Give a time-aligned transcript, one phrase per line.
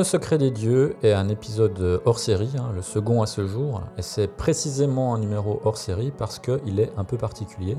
[0.00, 3.82] Le Secret des Dieux est un épisode hors série, hein, le second à ce jour,
[3.98, 7.76] et c'est précisément un numéro hors série parce qu'il est un peu particulier,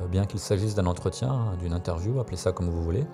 [0.00, 3.06] euh, bien qu'il s'agisse d'un entretien, d'une interview, appelez ça comme vous voulez.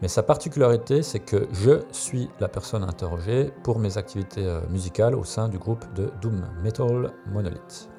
[0.00, 5.14] Mais sa particularité, c'est que je suis la personne interrogée pour mes activités euh, musicales
[5.14, 7.90] au sein du groupe de Doom Metal Monolith.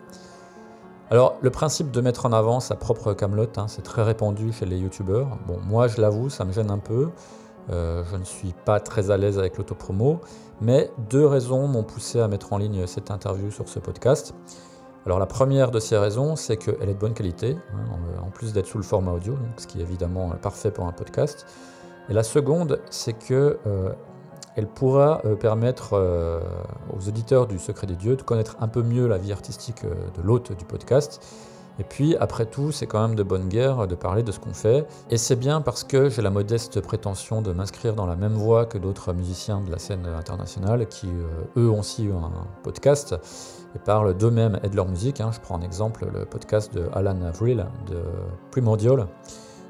[1.11, 4.65] Alors, le principe de mettre en avant sa propre camelote, hein, c'est très répandu chez
[4.65, 5.37] les youtubeurs.
[5.45, 7.09] Bon, moi, je l'avoue, ça me gêne un peu.
[7.69, 10.21] Euh, je ne suis pas très à l'aise avec l'autopromo,
[10.61, 14.33] mais deux raisons m'ont poussé à mettre en ligne cette interview sur ce podcast.
[15.05, 18.53] Alors la première de ces raisons, c'est qu'elle est de bonne qualité, hein, en plus
[18.53, 21.45] d'être sous le format audio, ce qui est évidemment parfait pour un podcast.
[22.09, 23.93] Et la seconde, c'est que euh,
[24.59, 26.41] elle pourra euh, permettre euh,
[26.93, 29.93] aux auditeurs du Secret des Dieux de connaître un peu mieux la vie artistique euh,
[30.17, 31.25] de l'hôte du podcast.
[31.79, 34.53] Et puis, après tout, c'est quand même de bonne guerre de parler de ce qu'on
[34.53, 34.85] fait.
[35.09, 38.65] Et c'est bien parce que j'ai la modeste prétention de m'inscrire dans la même voie
[38.65, 42.31] que d'autres musiciens de la scène internationale qui, euh, eux, ont aussi eu un
[42.63, 43.15] podcast
[43.75, 45.21] et parlent d'eux-mêmes et de leur musique.
[45.21, 45.31] hein.
[45.31, 48.01] Je prends en exemple le podcast de Alan Avril de
[48.51, 49.07] Primordial,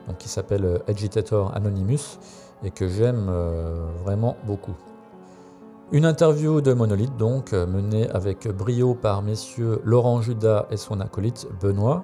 [0.08, 2.18] donc qui s'appelle Agitator Anonymous
[2.64, 4.74] et que j'aime euh, vraiment beaucoup.
[5.92, 11.00] Une interview de Monolith, donc, euh, menée avec brio par messieurs Laurent Judas et son
[11.00, 12.04] acolyte Benoît.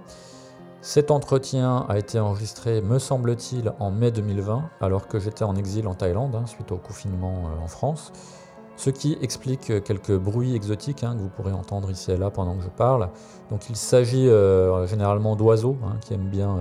[0.81, 5.87] Cet entretien a été enregistré, me semble-t-il, en mai 2020, alors que j'étais en exil
[5.87, 8.11] en Thaïlande, hein, suite au confinement euh, en France.
[8.75, 12.57] Ce qui explique quelques bruits exotiques hein, que vous pourrez entendre ici et là pendant
[12.57, 13.09] que je parle.
[13.51, 16.57] Donc il s'agit euh, généralement d'oiseaux hein, qui aiment bien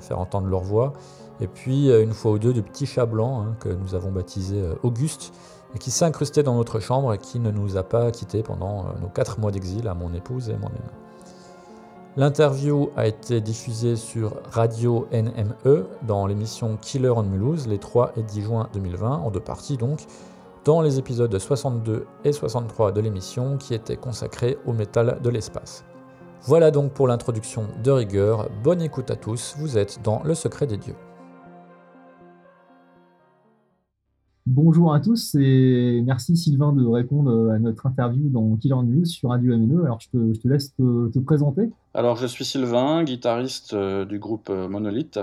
[0.00, 0.94] faire entendre leur voix.
[1.40, 4.74] Et puis une fois ou deux de petits chats blancs que nous avons baptisés euh,
[4.82, 5.32] Auguste
[5.74, 8.80] et qui s'est incrusté dans notre chambre et qui ne nous a pas quittés pendant
[8.80, 10.82] euh, nos quatre mois d'exil à mon épouse et moi-même.
[12.16, 18.22] L'interview a été diffusée sur Radio NME dans l'émission Killer on Mulhouse les 3 et
[18.22, 20.00] 10 juin 2020, en deux parties donc,
[20.66, 25.84] dans les épisodes 62 et 63 de l'émission qui étaient consacrés au métal de l'espace.
[26.42, 30.66] Voilà donc pour l'introduction de rigueur, bonne écoute à tous, vous êtes dans Le Secret
[30.66, 30.96] des Dieux.
[34.46, 39.30] Bonjour à tous et merci Sylvain de répondre à notre interview dans Killer News sur
[39.30, 39.84] Radio MNE.
[39.84, 41.70] Alors je te, laisse te, te présenter.
[41.94, 45.20] Alors, je suis Sylvain, guitariste euh, du groupe euh, Monolith,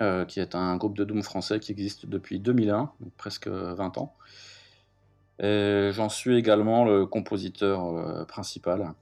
[0.00, 3.98] euh, qui est un groupe de doom français qui existe depuis 2001, donc presque 20
[3.98, 4.14] ans.
[5.40, 8.94] Et j'en suis également le compositeur euh, principal.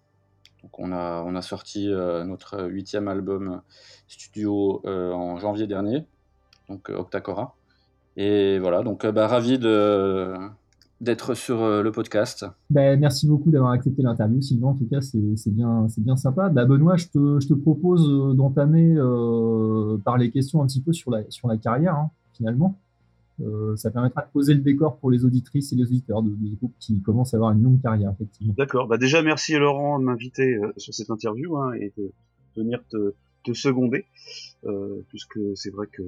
[0.62, 3.62] Donc, on a, sorti euh, notre huitième album
[4.06, 6.04] studio euh, en janvier dernier,
[6.68, 7.54] donc euh, Octacora.
[8.16, 10.34] Et voilà, donc euh, bah, ravi de,
[11.00, 12.46] d'être sur euh, le podcast.
[12.70, 16.16] Ben, merci beaucoup d'avoir accepté l'interview Sylvain, en tout cas c'est c'est bien, c'est bien
[16.16, 16.48] sympa.
[16.48, 20.80] Ben, Benoît, je te, je te propose euh, d'entamer euh, par les questions un petit
[20.82, 22.78] peu sur la, sur la carrière hein, finalement.
[23.40, 26.50] Euh, ça permettra de poser le décor pour les auditrices et les auditeurs de, de
[26.50, 28.54] ce groupe qui commencent à avoir une longue carrière effectivement.
[28.56, 28.86] D'accord.
[28.88, 32.12] Bah déjà, merci Laurent de m'inviter euh, sur cette interview hein, et de
[32.54, 34.04] de venir te, te seconder,
[34.66, 36.02] euh, puisque c'est vrai que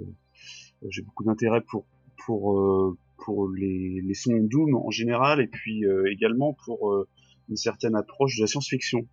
[0.90, 1.84] j'ai beaucoup d'intérêt pour
[2.26, 7.06] pour euh, pour les, les sons doom en général et puis euh, également pour euh,
[7.48, 9.06] une certaine approche de la science-fiction.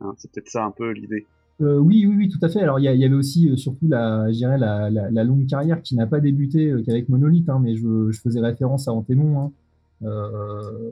[0.00, 1.26] Hein, c'est peut-être ça un peu l'idée.
[1.60, 2.60] Euh, oui, oui, oui, tout à fait.
[2.60, 6.06] Alors, il y, avait aussi, euh, surtout, la, la, la, la longue carrière qui n'a
[6.06, 9.52] pas débuté euh, qu'avec Monolith, hein, mais je, faisais référence à Antémon, hein,
[10.02, 10.90] euh,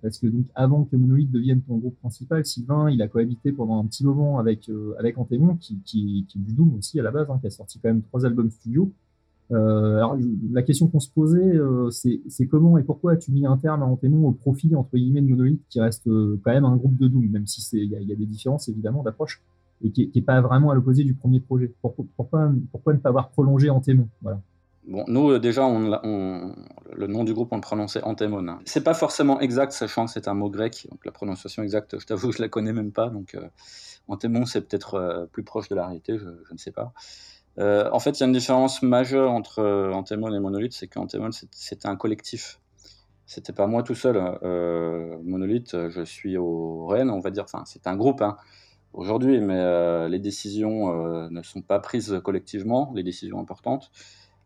[0.00, 3.78] parce que donc, avant que Monolith devienne ton groupe principal, Sylvain, il a cohabité pendant
[3.78, 7.10] un petit moment avec, euh, avec Antémon, qui, qui, est du Doom aussi à la
[7.10, 8.90] base, qui a sorti quand même trois albums studio.
[9.52, 10.16] Euh, alors,
[10.50, 13.86] la question qu'on se posait, euh, c'est comment et pourquoi as-tu mis un terme à
[13.86, 17.06] Antémon au profit, entre guillemets, de Monolith, qui reste euh, quand même un groupe de
[17.08, 19.42] Doom, même si il y a, des différences, évidemment, d'approche
[19.84, 21.72] et qui n'est pas vraiment à l'opposé du premier projet.
[21.82, 24.08] Pourquoi, pourquoi, ne pas avoir prolongé Antémon?
[24.22, 24.40] Voilà.
[24.88, 28.48] Bon, nous, déjà, le nom du groupe, on le prononçait Antémon.
[28.48, 28.60] hein.
[28.64, 32.06] C'est pas forcément exact, sachant que c'est un mot grec, donc la prononciation exacte, je
[32.06, 33.10] t'avoue, je la connais même pas.
[33.10, 33.36] Donc,
[34.08, 36.94] Antémon, c'est peut-être plus proche de la réalité, je ne sais pas.
[37.58, 41.32] Euh, en fait, il y a une différence majeure entre euh, et Monolith, c'est qu'Antémon,
[41.32, 42.60] c'est- c'était un collectif.
[43.26, 44.16] C'était pas moi tout seul.
[44.42, 48.36] Euh, Monolith, euh, je suis au Rennes, on va dire, c'est un groupe, hein,
[48.92, 53.90] aujourd'hui, mais les décisions ne sont pas prises collectivement, les décisions importantes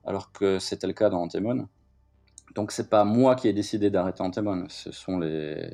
[0.04, 1.68] alors que c'était le cas dans Antemon.
[2.54, 5.70] Donc c'est pas moi qui ai décidé d'arrêter Antemon, ce sont les,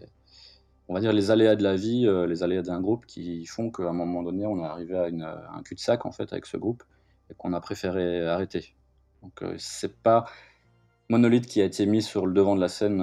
[0.88, 3.85] on va dire, les aléas de la vie, les aléas d'un groupe qui font qu'à
[3.85, 5.06] un moment donné, on est arrivé à,
[5.55, 6.83] un cul-de-sac en fait avec ce groupe
[7.31, 8.75] et qu'on a préféré arrêter.
[9.23, 10.26] Donc c'est pas
[11.08, 13.00] Monolith qui a été mis sur le devant de la scène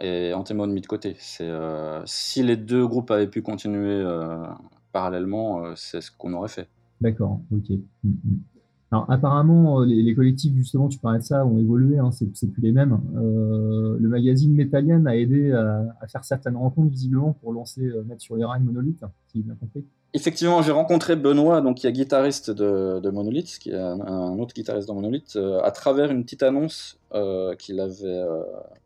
[0.00, 1.16] et Antemone mis de côté.
[1.18, 1.50] C'est
[2.04, 4.04] si les deux groupes avaient pu continuer
[4.92, 6.68] parallèlement, c'est ce qu'on aurait fait.
[7.00, 7.70] D'accord, ok.
[7.70, 8.57] Mm, mm.
[8.90, 12.62] Alors apparemment, euh, les, collectifs, justement, tu parlais de ça, ont évolué, hein, c'est, plus
[12.62, 12.98] les mêmes.
[13.16, 18.22] Euh, le magazine Metallian a aidé à, faire certaines rencontres, visiblement, pour lancer, euh, mettre
[18.22, 19.84] sur les rails Monolith, si j'ai bien compris.
[20.14, 24.88] Effectivement, j'ai rencontré Benoît, donc qui est guitariste de, Monolith, qui est un, autre guitariste
[24.88, 26.98] de Monolith, à travers une petite annonce
[27.58, 28.24] qu'il avait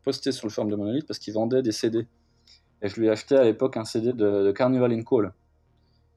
[0.03, 2.05] postée sur le forum de Monolith parce qu'il vendait des CD.
[2.81, 5.31] Et je lui ai acheté à l'époque un CD de, de Carnival in Call.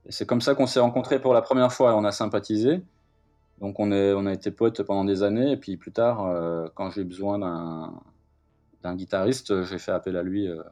[0.06, 2.82] Et c'est comme ça qu'on s'est rencontrés pour la première fois et on a sympathisé.
[3.60, 6.68] Donc on, est, on a été potes pendant des années, et puis plus tard, euh,
[6.74, 7.38] quand j'ai eu besoin
[8.82, 10.62] d'un guitariste, j'ai fait appel à lui euh,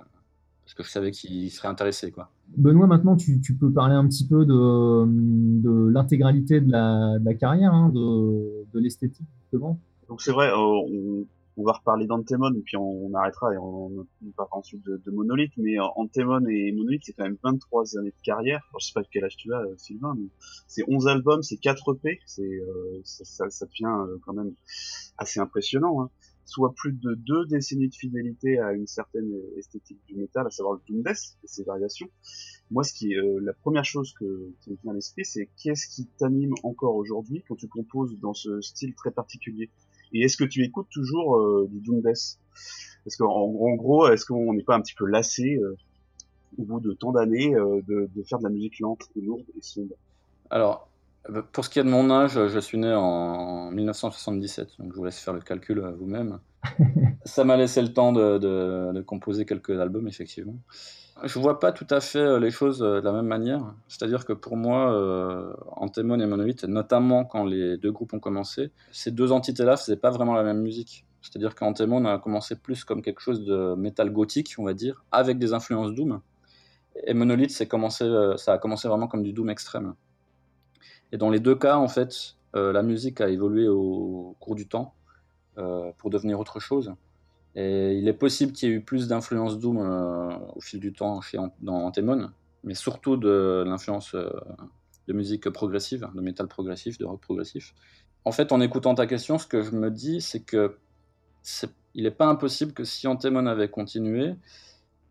[0.64, 2.10] parce que je savais qu'il serait intéressé.
[2.10, 2.30] Quoi.
[2.56, 7.24] Benoît, maintenant tu, tu, peux parler un petit peu de, de l'intégralité de la, de
[7.24, 9.78] la, carrière, hein, de, de l'esthétique justement.
[10.08, 11.24] Donc c'est vrai, euh, on,
[11.56, 15.10] on va reparler d'Antemon et puis on, arrêtera et on, on parlera ensuite de, de,
[15.10, 15.52] Monolith.
[15.56, 18.60] Mais euh, Antemon et Monolith, c'est quand même 23 années de carrière.
[18.78, 20.28] Je sais pas quel âge tu as, euh, Sylvain, mais
[20.66, 22.20] c'est 11 albums, c'est 4 EP.
[22.26, 24.54] C'est, euh, ça, ça, devient quand même
[25.18, 26.02] assez impressionnant.
[26.02, 26.10] Hein.
[26.46, 30.74] Soit plus de deux décennies de fidélité à une certaine esthétique du métal, à savoir
[30.74, 32.08] le doom et ses variations.
[32.70, 35.88] Moi, ce qui est la première chose que, qui me vient à l'esprit, c'est qu'est-ce
[35.88, 39.70] qui t'anime encore aujourd'hui quand tu composes dans ce style très particulier?
[40.12, 42.38] Et est-ce que tu écoutes toujours euh, du Doom Death
[43.04, 45.76] Parce qu'en en gros, est-ce qu'on n'est pas un petit peu lassé euh,
[46.58, 49.62] au bout de tant d'années euh, de, faire de la musique lente et lourde et
[49.62, 49.94] sombre?
[50.50, 50.88] Alors,
[51.52, 55.04] pour ce qui est de mon âge, je suis né en 1977, donc je vous
[55.04, 56.38] laisse faire le calcul vous-même.
[57.24, 60.56] Ça m'a laissé le temps de, composer quelques albums, effectivement.
[61.22, 63.74] Je vois pas tout à fait euh, les choses euh, de la même manière.
[63.86, 68.72] C'est-à-dire que pour moi, euh, Antemon et Monolith, notamment quand les deux groupes ont commencé,
[68.90, 71.06] ces deux entités-là faisaient pas vraiment la même musique.
[71.22, 75.38] C'est-à-dire qu'Antemon a commencé plus comme quelque chose de métal gothique, on va dire, avec
[75.38, 76.20] des influences doom.
[77.06, 78.04] Et Monolith, commencé,
[78.36, 79.94] ça a commencé vraiment comme du doom extrême.
[81.12, 84.94] Et dans les deux cas, en fait, la musique a évolué au cours du temps
[85.54, 86.94] pour devenir autre chose.
[87.56, 90.92] Et il est possible qu'il y ait eu plus d'influence Doom euh, au fil du
[90.92, 92.30] temps chez dans Antemon,
[92.64, 94.28] mais surtout de l'influence euh,
[95.06, 97.74] de musique progressive, de métal progressif, de rock progressif.
[98.24, 100.76] En fait, en écoutant ta question, ce que je me dis, c'est que
[101.94, 104.34] il n'est pas impossible que si Antemon avait continué,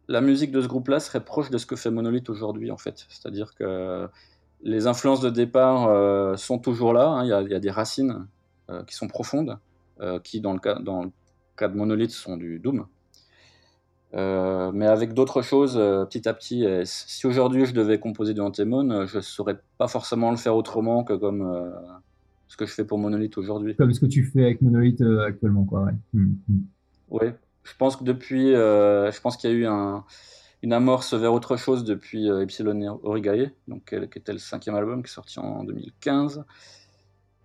[0.07, 3.05] la musique de ce groupe-là serait proche de ce que fait Monolith aujourd'hui, en fait.
[3.07, 4.09] C'est-à-dire que
[4.63, 7.23] les influences de départ euh, sont toujours là, hein.
[7.23, 8.27] il y, a des racines
[8.87, 9.59] qui sont profondes,
[10.23, 10.79] qui, dans le, cas,
[11.57, 12.85] 4 monolithes sont du Doom.
[14.15, 18.35] Euh, mais avec d'autres choses, euh, petit à petit, euh, si aujourd'hui je devais composer
[18.35, 21.73] du Antemon, euh, je ne saurais pas forcément le faire autrement que comme
[22.47, 23.75] ce que je fais pour Monolith aujourd'hui.
[23.75, 25.87] Comme ce que tu fais avec Monolith actuellement, quoi.
[25.87, 27.33] Oui, hmm, hmm.
[27.63, 29.67] je pense que depuis, je pense qu'il y a eu
[30.61, 35.09] une amorce vers autre chose depuis Epsilon Origae, donc qui était le cinquième album qui
[35.09, 36.45] est sorti en 2015,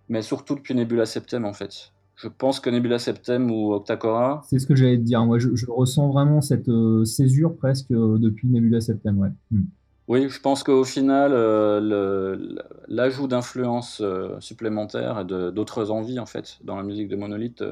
[0.07, 1.91] mais surtout depuis Nebula Septem en fait.
[2.21, 4.41] Je pense que Nebula Septem ou Octacora.
[4.49, 5.25] C'est ce que j'allais te dire.
[5.25, 9.17] Moi, je, ressens vraiment cette euh, césure presque euh, depuis Nebula Septem.
[9.17, 9.29] Ouais.
[9.51, 9.63] Hmm.
[10.09, 12.57] Oui, je pense qu'au final, euh,
[12.89, 14.01] l'ajout d'influences
[14.39, 17.63] supplémentaires et d'autres envies en fait dans la musique de Monolith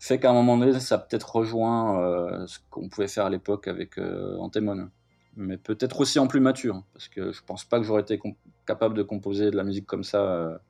[0.00, 3.98] fait qu'à un moment donné, ça peut-être rejoint ce qu'on pouvait faire à l'époque avec
[4.40, 4.88] Antemon.
[5.36, 8.20] Mais peut-être aussi en plus mature, parce que je pense pas que j'aurais été
[8.66, 10.60] capable de composer de la musique comme ça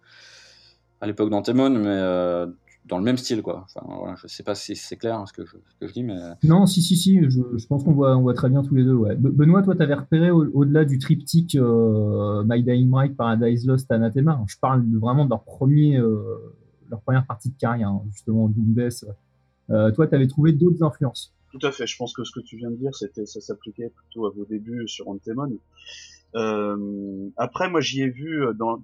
[1.03, 2.47] à l'époque d'Antemon, mais euh,
[2.87, 3.65] dans le même style, quoi.
[3.65, 5.93] Enfin, voilà, je sais pas si c'est clair hein, ce, que je, ce, que je,
[5.93, 6.17] dis, mais.
[6.45, 8.95] Non, si, si, si, je, pense qu'on voit, on voit très bien tous les deux,
[8.95, 9.17] ouais.
[9.17, 14.41] Benoît, toi, tu avais repéré au-delà du triptyque euh, My Dying Bright, Paradise Lost, Anathema?
[14.47, 16.23] Je parle vraiment de leur, premier, euh,
[16.89, 18.89] leur première partie de carrière, hein, justement, Doom
[19.95, 21.35] toi, tu avais trouvé d'autres influences.
[21.51, 21.87] Tout à fait.
[21.89, 24.45] Je pense que ce que tu viens de dire, c'était, ça s'appliquait plutôt à vos
[24.45, 25.59] débuts sur Antemon.
[26.37, 28.81] Euh, après, moi, j'y ai vu, dans,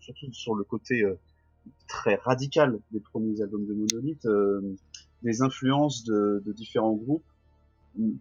[0.00, 1.04] surtout sur le côté
[1.86, 4.76] très radical des premiers albums de Monolith, euh,
[5.22, 7.24] des influences de, de, différents groupes.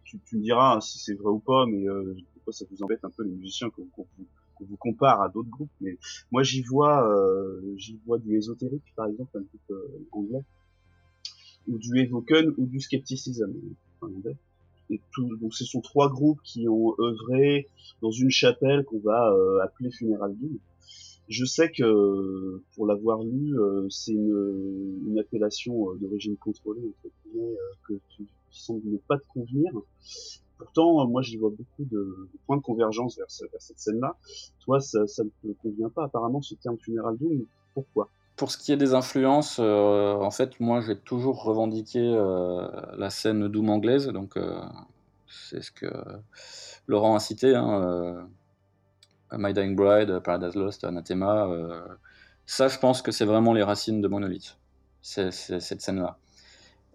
[0.05, 2.15] Tu, tu, me diras si c'est vrai ou pas, mais euh,
[2.51, 5.71] ça vous embête un peu les musiciens qu'on qu vous compare à d'autres groupes.
[5.81, 5.97] Mais
[6.31, 10.43] moi j'y vois, euh, j'y vois du ésotérique par exemple, un groupe euh, anglais,
[11.67, 13.53] ou du Evoken ou du Skepticism
[14.01, 14.35] en anglais.
[14.89, 17.67] Et tout, donc ce sont trois groupes qui ont œuvré
[18.01, 20.57] dans une chapelle qu'on va euh, appeler Funeral Doom
[21.27, 27.13] je sais que pour l'avoir lu, euh, c'est une, une, appellation euh, d'origine contrôlée entre
[27.25, 29.71] guillemets, euh, que tu, qui semble ne pas te convenir.
[30.57, 34.15] pourtant, moi, j'y vois beaucoup de, points de convergence vers, cette scène-là.
[34.61, 37.45] Toi, ça, ne te convient pas, apparemment, ce terme Funeral Doom.
[37.73, 38.09] Pourquoi?
[38.37, 43.69] Pour ce qui est des influences, en fait, moi, j'ai toujours revendiqué la scène Doom
[43.69, 44.37] anglaise, donc
[45.27, 45.87] c'est ce que
[46.87, 48.27] Laurent a cité, hein,
[49.31, 51.47] My Dying Bride, Paradise Lost, Anathema.
[52.45, 54.57] ça, je pense que c'est vraiment les racines de Monolith,
[55.01, 56.17] c'est cette scène-là.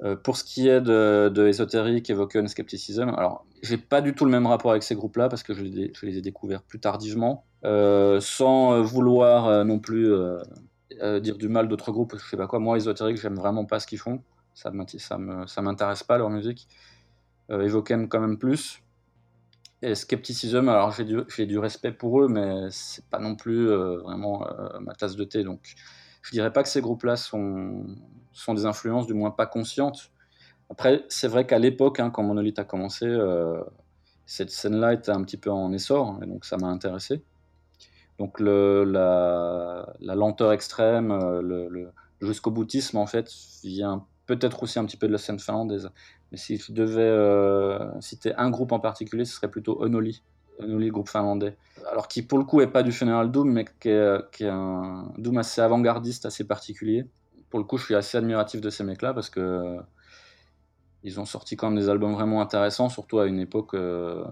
[0.04, 4.24] Euh, pour ce qui est de, de Esoteric, Evoken, Skepticism, alors j'ai pas du tout
[4.24, 8.18] le même rapport avec ces groupes-là parce que je les, ai découverts plus tardivement, euh,
[8.20, 10.12] sans vouloir euh, non plus
[11.20, 12.58] dire du mal d'autres groupes, je sais pas quoi.
[12.58, 14.22] Moi, Esoteric, j'aime vraiment pas ce qu'ils font,
[14.54, 16.68] ça m'intéresse pas leur musique.
[17.48, 18.82] Evoken quand même plus.
[19.82, 21.04] Et Skepticism, alors j'ai
[21.46, 24.46] du, respect pour eux, mais c'est pas non plus vraiment
[24.80, 25.42] ma tasse de thé.
[25.42, 25.74] Donc
[26.22, 27.84] je dirais pas que ces groupes-là sont,
[28.48, 30.12] des influences, du moins pas conscientes.
[30.70, 33.62] Après, c'est vrai qu'à l'époque, hein, quand Monolith a commencé, euh,
[34.24, 37.22] cette scène-là était un petit peu en essor, et donc ça m'a intéressé.
[38.18, 43.30] Donc le, la, lenteur extrême, euh, le, jusqu'au boutisme, en fait,
[43.64, 45.90] vient peut-être aussi un petit peu de la scène finlandaise.
[46.32, 50.22] Mais si je devais euh, citer un groupe en particulier, ce serait plutôt Unoli,
[50.58, 51.56] le groupe finlandais.
[51.90, 55.12] Alors qui, pour le coup, est pas du Funeral Doom, mais qui est, est un
[55.18, 57.06] Doom assez avant-gardiste, assez particulier
[57.52, 59.78] pour le coup, je suis assez admiratif de ces mecs-là parce que euh,
[61.02, 64.24] ils ont sorti quand même des albums vraiment intéressants, surtout à une époque euh,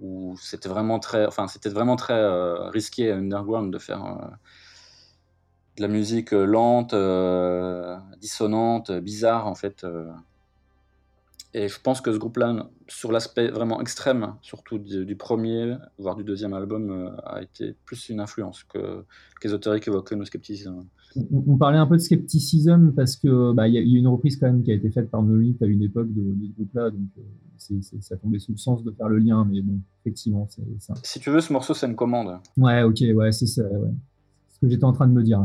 [0.00, 4.32] où c'était vraiment très, enfin, c'était vraiment très euh, risqué à Underground de faire
[5.76, 6.94] de la musique lente,
[8.20, 9.86] dissonante, bizarre en fait.
[11.52, 16.24] Et je pense que ce groupe-là, sur l'aspect vraiment extrême, surtout du, premier, voire du
[16.24, 19.04] deuxième album, a été plus une influence que
[19.40, 20.84] qu'Esoteric évoque nos scepticisme
[21.16, 24.62] on, parlait un peu de scepticisme parce que bah, y, a une reprise quand même
[24.62, 28.16] qui a été faite par Monolith à une époque de, ce groupe-là, donc euh, ça
[28.16, 30.94] tombait sous le sens de faire le lien, mais bon, effectivement, c'est ça.
[31.02, 32.38] Si tu veux, ce morceau, c'est une commande.
[32.56, 33.90] Ouais, ok, ouais, c'est ça, ouais.
[34.48, 35.40] ce que j'étais en train de me dire.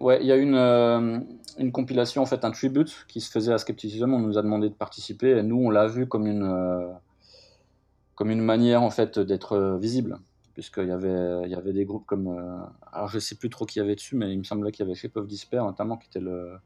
[0.00, 1.18] Ouais, il y a une, euh,
[1.58, 4.12] une compilation, en fait, un tribute qui se faisait à Skepticism.
[4.12, 6.90] On nous a demandé de participer et nous, on l'a vu comme une, euh,
[8.14, 10.18] comme une manière, en fait, d'être visible
[10.60, 12.28] puisqu'il y avait, il y avait des groupes comme.
[12.28, 12.58] Euh,
[12.92, 14.88] alors, je sais plus trop qui y avait dessus, mais il me semblait qu'il y
[14.88, 16.56] avait Shape of Despair, notamment, qui était le,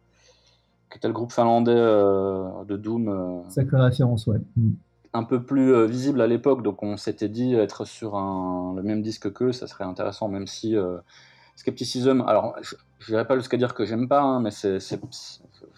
[0.91, 3.09] qui était le groupe finlandais euh, de Doom.
[3.09, 4.39] Euh, Sacrée référence, ouais.
[4.57, 4.73] Mm.
[5.13, 9.01] Un peu plus visible à l'époque, donc on s'était dit être sur un, le même
[9.01, 10.75] disque qu'eux, ça serait intéressant, même si.
[11.57, 12.57] Skepticism, alors
[12.99, 14.79] je n'irais pas jusqu'à dire que j'aime pas, hein, mais c'est,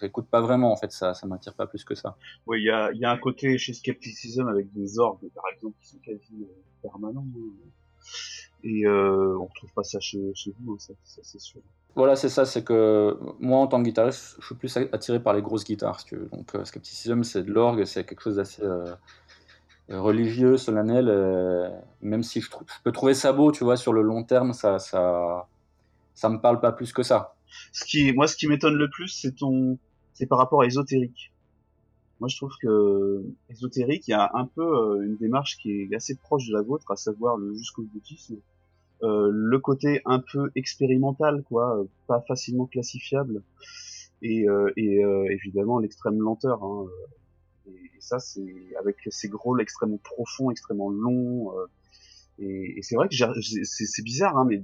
[0.01, 2.17] j'écoute pas vraiment en fait, ça, ça m'attire pas plus que ça.
[2.45, 5.75] Oui, il y a, y a, un côté chez Skepticism avec des orgues par exemple
[5.81, 6.47] qui sont quasi
[6.81, 7.25] permanents.
[7.35, 7.69] Hein.
[8.63, 10.19] Et euh, on retrouve pas ça chez,
[10.59, 11.61] vous, hein, ça, c'est sûr.
[11.95, 15.33] Voilà, c'est ça, c'est que moi en tant que guitariste, je suis plus attiré par
[15.33, 16.25] les grosses guitares, tu veux.
[16.27, 18.93] Donc euh, Skepticism, c'est de l'orgue, c'est quelque chose d'assez euh,
[19.89, 21.07] religieux, solennel,
[22.01, 24.79] même si je, je, peux trouver ça beau, tu vois, sur le long terme, ça,
[24.79, 25.47] ça,
[26.17, 27.35] ça me parle pas plus que ça.
[27.71, 29.77] Ce qui, moi, ce qui m'étonne le plus, c'est ton,
[30.13, 31.31] c'est par rapport à ésotérique.
[32.19, 35.95] Moi, je trouve que ésotérique, il y a un peu euh, une démarche qui est
[35.95, 38.37] assez proche de la vôtre, à savoir le jusqu'au boutisme.
[39.03, 43.43] Euh, le côté un peu expérimental, quoi, pas facilement classifiable,
[44.23, 46.63] et, euh, et euh, évidemment l'extrême lenteur.
[46.63, 46.87] Hein,
[47.67, 51.53] et, ça, c'est avec ces gros extrêmement profonds, extrêmement longs.
[52.39, 54.61] Et, c'est vrai que c'est bizarre, hein, mais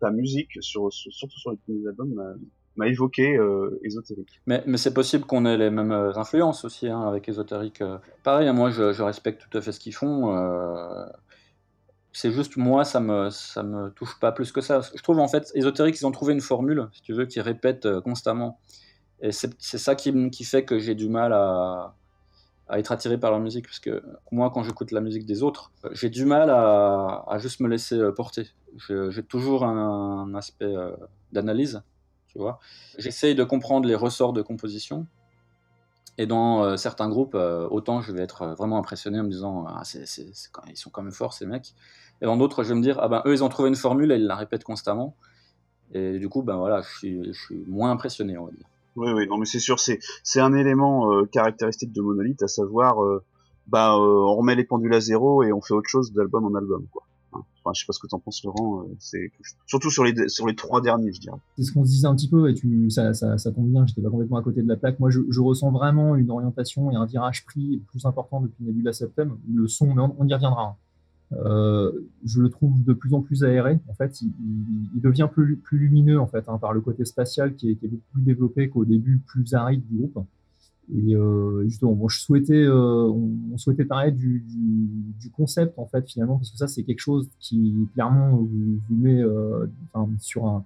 [0.00, 2.38] ta musique, sur, surtout sur les premiers albums,
[2.76, 4.40] m'a évoqué euh, ésotérique.
[4.46, 7.80] Mais, c'est possible qu'on ait les mêmes euh, influences aussi hein, avec ésotérique.
[7.80, 7.98] Euh.
[8.22, 10.36] Pareil, hein, moi je, respecte tout à fait ce qu'ils font.
[10.36, 11.06] Euh,
[12.12, 13.28] c'est juste moi, ça me
[13.62, 14.80] me touche pas plus que ça.
[14.94, 17.88] Je trouve en fait ésotérique, ils ont trouvé une formule, si tu veux, qui répète
[18.00, 18.60] constamment.
[19.20, 20.12] Et c'est ça qui,
[20.44, 21.94] fait que j'ai du mal à,
[22.68, 24.02] à, être attiré par leur musique, parce que
[24.32, 28.48] moi, quand j'écoute la musique des autres, j'ai du mal à, juste me laisser porter.
[28.88, 30.74] J'ai toujours un, aspect
[31.32, 31.82] d'analyse
[32.38, 32.58] vois.
[32.98, 35.06] J'essaye de comprendre les ressorts de composition.
[36.16, 39.30] Et dans euh, certains groupes, euh, autant je vais être euh, vraiment impressionné en me
[39.30, 39.82] disant ah,
[40.68, 41.74] ils sont quand même forts ces mecs.
[42.20, 44.12] Et dans d'autres, je vais me dire ah ben eux ils ont trouvé une formule
[44.12, 45.16] et ils la répètent constamment.
[45.92, 48.66] Et du coup, ben voilà, je suis, je suis moins impressionné, on va dire.
[48.96, 52.96] Oui, oui, non mais c'est sûr, c'est c'est un élément caractéristique de Monolith, à savoir,
[53.66, 56.86] bah on remet les pendules à zéro et on fait autre chose d'album en album,
[56.92, 57.04] quoi.
[57.64, 58.82] Enfin, je sais pas ce que tu en penses, Laurent.
[58.82, 59.32] Euh, c'est
[59.66, 61.38] surtout sur les sur les trois derniers, je dirais.
[61.56, 63.86] C'est ce qu'on se disait un petit peu, et tu, ça, ça, ça bien.
[63.86, 65.00] J'étais pas complètement à côté de la plaque.
[65.00, 68.92] Moi, je, je, ressens vraiment une orientation et un virage pris plus important depuis Nebula
[68.92, 69.36] Septem.
[69.52, 70.62] Le son, mais on, y reviendra.
[70.62, 70.76] Hein.
[71.44, 71.92] Euh,
[72.24, 73.78] je le trouve de plus en plus aéré.
[73.88, 77.86] En fait, il, devient plus, lumineux en fait, hein, par le côté spatial qui est,
[77.86, 80.24] beaucoup plus développé qu'au début plus aride du groupe.
[80.94, 83.08] Et euh, justement, euh,
[83.52, 84.44] on, souhaitait parler du,
[85.34, 89.22] concept en fait finalement parce que ça c'est quelque chose qui clairement vous, met
[90.20, 90.64] sur un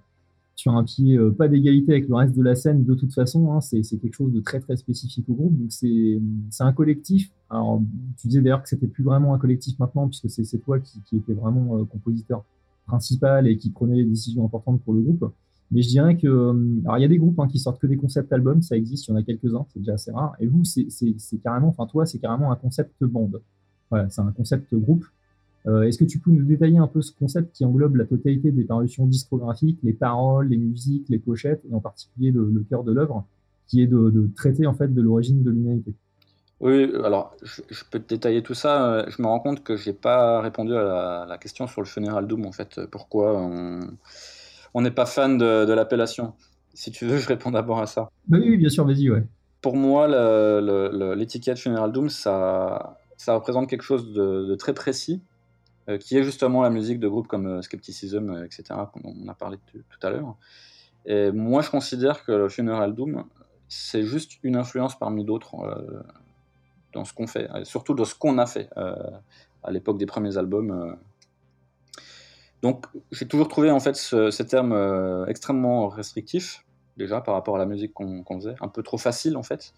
[0.59, 3.53] sur un pied pas d'égalité avec le reste de la scène de toute façon.
[3.53, 5.57] Hein, c'est quelque chose de très très spécifique au groupe.
[5.57, 6.19] Donc c'est
[6.63, 7.31] un collectif.
[7.49, 7.81] Alors
[8.17, 11.17] tu disais d'ailleurs que c'était plus vraiment un collectif maintenant puisque c'est toi qui, qui
[11.17, 12.43] était vraiment compositeur
[12.85, 15.31] principal et qui prenait les décisions importantes pour le groupe.
[15.71, 17.87] Mais je dirais que, euh, alors il y a des groupes hein, qui sortent que
[17.87, 20.35] des concepts albums, ça existe, il y en a quelques-uns, c'est déjà assez rare.
[20.39, 20.87] Et vous, c'est
[21.43, 23.31] carrément, enfin toi, c'est carrément un concept band.
[23.89, 25.05] Voilà, c'est un concept groupe.
[25.67, 28.51] Euh, est-ce que tu peux nous détailler un peu ce concept qui englobe la totalité
[28.51, 32.93] des parutions discographiques, les paroles, les musiques, les pochettes, et en particulier le, cœur de
[32.93, 33.25] l'œuvre,
[33.67, 35.93] qui est de, traiter en fait de l'origine de l'humanité?
[36.61, 38.93] Oui, alors je, peux te détailler tout ça.
[38.93, 41.81] Euh, je me rends compte que je n'ai pas répondu à la, la, question sur
[41.81, 42.81] le Funeral Doom, en fait.
[42.91, 43.39] Pourquoi
[44.73, 46.33] on, n'est pas fan de, l'appellation?
[46.73, 48.09] Si tu veux, je réponds d'abord à ça.
[48.27, 49.23] Bah oui, bien sûr, vas-y, ouais.
[49.61, 50.07] Pour moi,
[51.15, 55.21] l'étiquette Funeral Doom, ça, ça représente quelque chose de, très précis,
[55.97, 58.63] qui est justement la musique de groupes comme euh, Skepticism, euh, etc.,
[59.03, 60.35] dont on a parlé tout, à l'heure.
[61.05, 63.25] Et moi, je considère que le Funeral Doom,
[63.67, 65.55] c'est juste une influence parmi d'autres
[66.93, 70.97] dans ce qu'on fait, surtout dans ce qu'on a fait à l'époque des premiers albums
[72.61, 76.65] donc j'ai toujours trouvé en fait ce, ces termes euh, extrêmement restrictifs,
[76.97, 79.73] déjà par rapport à la musique qu'on faisait, un peu trop facile en fait.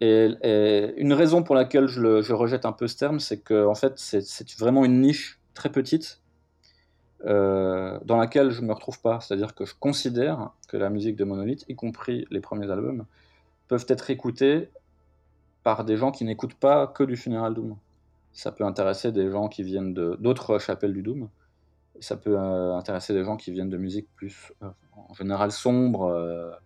[0.00, 3.98] Et, une raison pour laquelle je, rejette un peu ce terme, c'est que en fait
[3.98, 6.20] c'est vraiment une niche très petite
[7.24, 9.20] euh, dans laquelle je ne me retrouve pas.
[9.20, 13.06] C'est-à-dire que je considère que la musique de Monolith, y compris les premiers albums,
[13.68, 14.70] peuvent être écoutés
[15.62, 17.76] par des gens qui n'écoutent pas que du Funeral Doom.
[18.32, 21.28] Ça peut intéresser des gens qui viennent d'autres chapelles du Doom
[22.00, 26.58] ça peut euh, intéresser des gens qui viennent de musique plus, euh, en général, sombre,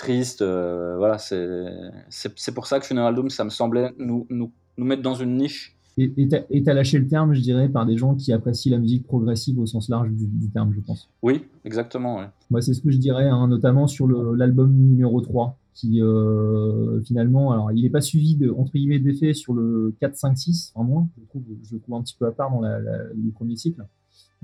[0.00, 0.42] euh, triste.
[0.42, 5.14] voilà, c'est pour ça que Funeral Doom, ça me semblait nous, nous, nous mettre dans
[5.14, 5.74] une niche.
[6.00, 9.04] Et tu as, lâché le terme, je dirais, par des gens qui apprécient la musique
[9.04, 11.10] progressive au sens large du, terme, je pense.
[11.22, 12.20] Oui, exactement.
[12.50, 16.00] Moi, c'est ce que je dirais, hein, notamment sur l'album numéro 3, qui
[17.04, 20.72] finalement, alors il n'est pas suivi de, entre guillemets d'effet sur le 4, 5, 6,
[20.76, 23.84] en moins, je trouve, je trouve un petit peu à part dans le premier cycle.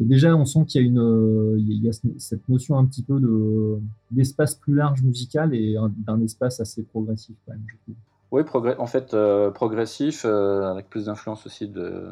[0.00, 2.85] Et déjà, on sent qu'il y a, une, euh, il y a cette notion un
[2.85, 3.78] petit peu de,
[4.11, 7.92] d'espace plus large musical et d'un espace assez progressif, quand même, je.
[8.33, 8.42] Oui,
[8.78, 12.09] en fait, euh, progressif, euh, avec plus d'influence aussi de,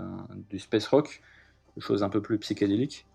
[0.51, 1.21] du space rock,
[1.75, 3.07] des choses un peu plus psychédéliques,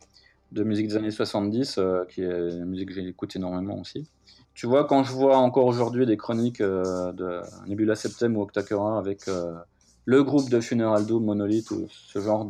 [0.51, 4.09] de musique des années 70, qui est une musique que j'écoute énormément aussi.
[4.53, 9.29] Tu vois, quand je vois encore aujourd'hui des chroniques de Nebula Septem ou Octakura avec
[10.07, 12.45] le groupe de Funeral Doom, Monolith ou ce genre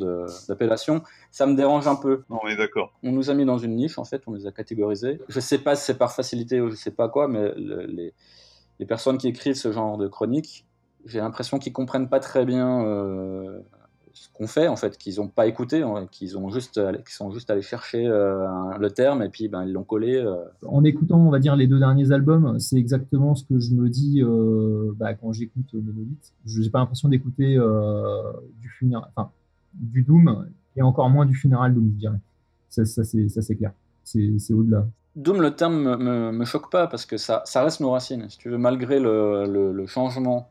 [0.47, 2.21] d'appellation, ça me dérange un peu.
[2.29, 2.93] On est d'accord.
[3.01, 5.19] On nous a mis dans une niche, en fait, on les a catégorisés.
[5.27, 8.13] Je sais pas si c'est par facilité ou je sais pas quoi, mais les,
[8.77, 10.67] les, personnes qui écrivent ce genre de chroniques,
[11.05, 13.59] j'ai l'impression qu'ils comprennent pas très bien euh,
[14.17, 17.31] ce qu'on fait en fait, qu'ils n'ont pas écouté, hein, qu'ils ont juste, qu'ils sont
[17.31, 18.47] juste allés chercher euh,
[18.79, 20.15] le terme et puis ben ils l'ont collé.
[20.15, 20.35] Euh.
[20.65, 23.89] En écoutant, on va dire les deux derniers albums, c'est exactement ce que je me
[23.89, 26.33] dis euh, bah, quand j'écoute Monolith.
[26.45, 27.57] Je n'ai pas l'impression d'écouter
[28.59, 29.31] du funéral, enfin
[29.73, 32.19] du Doom et encore moins du funéral Doom, je dirais.
[32.69, 33.71] Ça, ça c'est clair.
[34.03, 34.87] C'est au-delà.
[35.15, 38.29] Doom, le terme me, me, me, choque pas parce que ça, ça reste nos racines.
[38.29, 40.47] Si tu veux, malgré le, le, le changement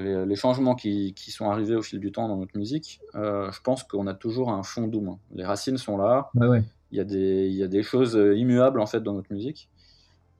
[0.00, 3.82] les, changements qui, sont arrivés au fil du temps dans notre musique, euh, je pense
[3.82, 5.16] qu'on a toujours un fond doom.
[5.34, 6.30] Les racines sont là.
[6.92, 9.68] Il, y a des, il y a des choses immuables en fait dans notre musique.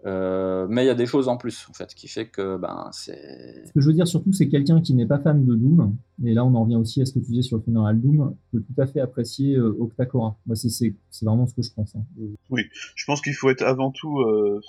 [0.04, 2.88] Euh, mais il y a des choses en plus en fait qui fait que ben
[2.92, 3.66] c'est.
[3.66, 5.96] Ce que je veux dire surtout, c'est quelqu'un qui n'est pas fan de Doom.
[6.24, 8.36] Et là, on en revient aussi à ce que tu disais sur le funeral Doom,
[8.52, 10.36] peut tout à fait apprécier euh, Octacora.
[10.46, 11.96] Moi, c'est vraiment ce que je pense.
[11.96, 12.04] Hein.
[12.50, 12.62] Oui,
[12.94, 14.22] je pense qu'il faut être avant tout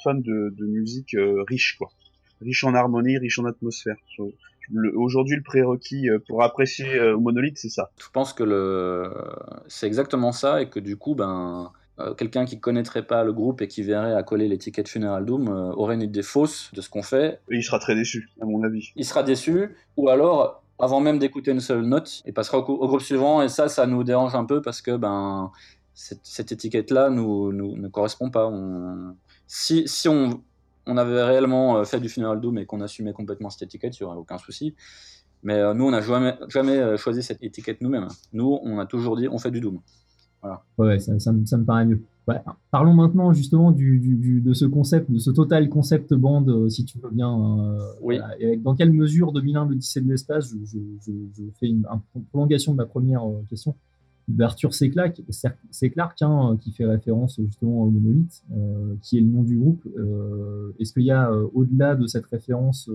[0.04, 1.16] fan de, de musique
[1.48, 1.92] riche, quoi,
[2.42, 3.98] riche en harmonie, riche en atmosphère
[4.96, 7.92] aujourd'hui le prérequis euh, pour apprécier euh, Monolith, c'est ça.
[7.98, 9.12] Je pense que le...
[9.68, 13.62] c'est exactement ça et que du coup, ben, euh, quelqu'un qui connaîtrait pas le groupe
[13.62, 17.04] et qui verrait à coller l'étiquette Funeral Doom aurait une idée fausse de ce qu'on
[17.04, 17.40] fait.
[17.52, 18.92] Et il sera très déçu, à mon avis.
[18.96, 23.02] Il sera déçu, ou alors, avant même d'écouter une seule note, il passera au, groupe
[23.02, 25.52] suivant et ça, ça nous dérange un peu parce que ben,
[25.94, 28.48] cette, étiquette-là nous, nous, ne correspond pas.
[28.48, 29.16] On...
[29.48, 30.42] Si, si on
[30.88, 34.04] on avait réellement euh, fait du Funeral Doom et qu'on assumait complètement cette étiquette, il
[34.04, 34.74] n'y aurait aucun souci.
[35.44, 38.08] Mais euh, nous, on n'a jamais, jamais euh, choisi cette étiquette nous-mêmes.
[38.34, 39.80] Nous, on a toujours dit on fait du Doom.
[40.42, 40.64] Voilà.
[40.78, 42.02] Ouais, ça, me, paraît mieux.
[42.70, 47.76] parlons maintenant justement de ce concept, de ce total concept band, si tu veux bien.
[48.02, 48.20] oui.
[48.60, 51.88] dans quelle mesure 2001, l'Odyssée de l'espace, je, fais une,
[52.32, 53.76] prolongation de ma première question.
[54.28, 54.90] d'Arthur C.
[54.90, 55.22] Clarke,
[56.22, 58.44] hein, qui fait référence justement au monolithe,
[59.02, 59.88] qui est le nom du groupe.
[60.80, 62.90] Est-ce qu'il y a, au-delà de cette référence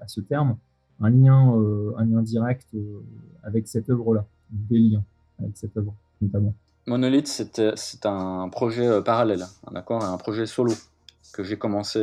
[0.00, 0.56] à ce terme,
[1.00, 1.54] un lien,
[1.96, 2.66] un lien direct
[3.44, 5.04] avec cette œuvre-là, des liens
[5.38, 6.54] avec cette œuvre notamment
[6.86, 7.28] Monolith,
[7.76, 10.72] c'est un projet parallèle, d'accord, un projet solo
[11.32, 12.00] que j'ai commencé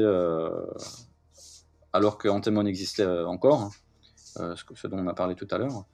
[1.94, 3.70] alors que Antemon existait encore, hein,
[4.56, 5.86] ce, dont on a parlé tout à l'heure.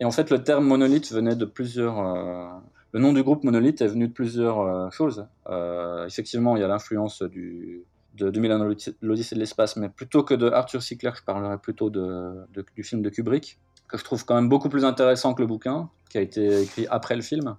[0.00, 2.00] Et en fait, le terme monolithe venait de plusieurs.
[2.00, 2.48] Euh,
[2.92, 5.26] le nom du groupe monolithe est venu de plusieurs euh, choses.
[5.48, 7.84] Euh, effectivement, il y a l'influence du,
[8.14, 8.58] de 2001
[9.02, 10.96] l'Odyssée de l'espace, mais plutôt que de Arthur C.
[10.96, 14.70] Clarke, je parlerai plutôt de, du film de Kubrick, que je trouve quand même beaucoup
[14.70, 17.56] plus intéressant que le bouquin, qui a été écrit après le film,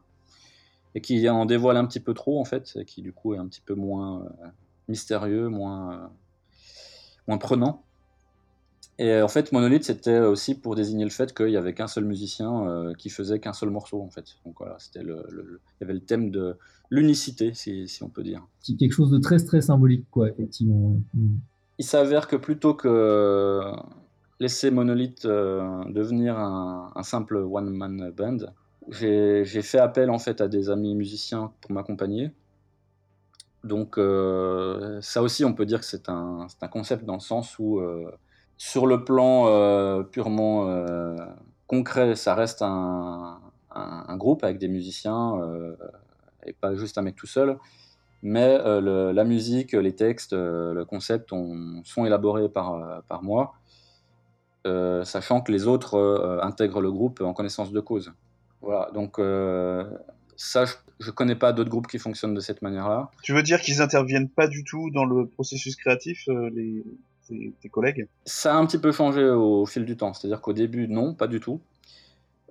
[0.95, 3.38] et qui en dévoile un petit peu trop, en fait, et qui du coup est
[3.38, 4.27] un petit peu moins
[4.89, 6.12] mystérieux, moins,
[7.27, 7.84] moins prenant.
[9.01, 11.87] Et euh, en fait, Monolith, c'était aussi pour désigner le fait qu'il y avait qu'un
[11.87, 14.35] seul musicien euh, qui faisait qu'un seul morceau, en fait.
[14.45, 16.55] Donc voilà, c'était le, il y avait le thème de
[16.91, 18.45] l'unicité, si, si, on peut dire.
[18.77, 20.99] Quelque chose de très, très symbolique, quoi, effectivement.
[21.15, 21.37] Mm.
[21.79, 23.59] Il s'avère que plutôt que
[24.39, 28.53] laisser Monolith euh, devenir un, simple one-man band,
[28.89, 32.29] j'ai fait appel, en fait, à des amis musiciens pour m'accompagner.
[33.63, 33.99] Donc
[35.01, 37.81] ça aussi, on peut dire que c'est un, un, concept dans le sens où
[38.62, 41.15] sur le plan euh, purement euh,
[41.65, 43.39] concret, ça reste un,
[44.17, 45.76] groupe avec des musiciens euh,
[46.45, 47.58] et pas juste un mec tout seul.
[48.21, 53.56] Mais la musique, les textes, le concept sont élaborés par, par moi,
[54.63, 58.13] sachant que les autres intègrent le groupe en connaissance de cause.
[58.62, 59.19] Voilà, donc
[60.36, 60.65] ça,
[61.00, 63.10] je ne connais pas d'autres groupes qui fonctionnent de cette manière-là.
[63.24, 66.30] Tu veux dire qu'ils interviennent pas du tout dans le processus créatif,
[67.61, 70.13] tes, collègues Ça a un petit peu changé au fil du temps.
[70.13, 71.61] C'est-à-dire qu'au début, non, pas du tout.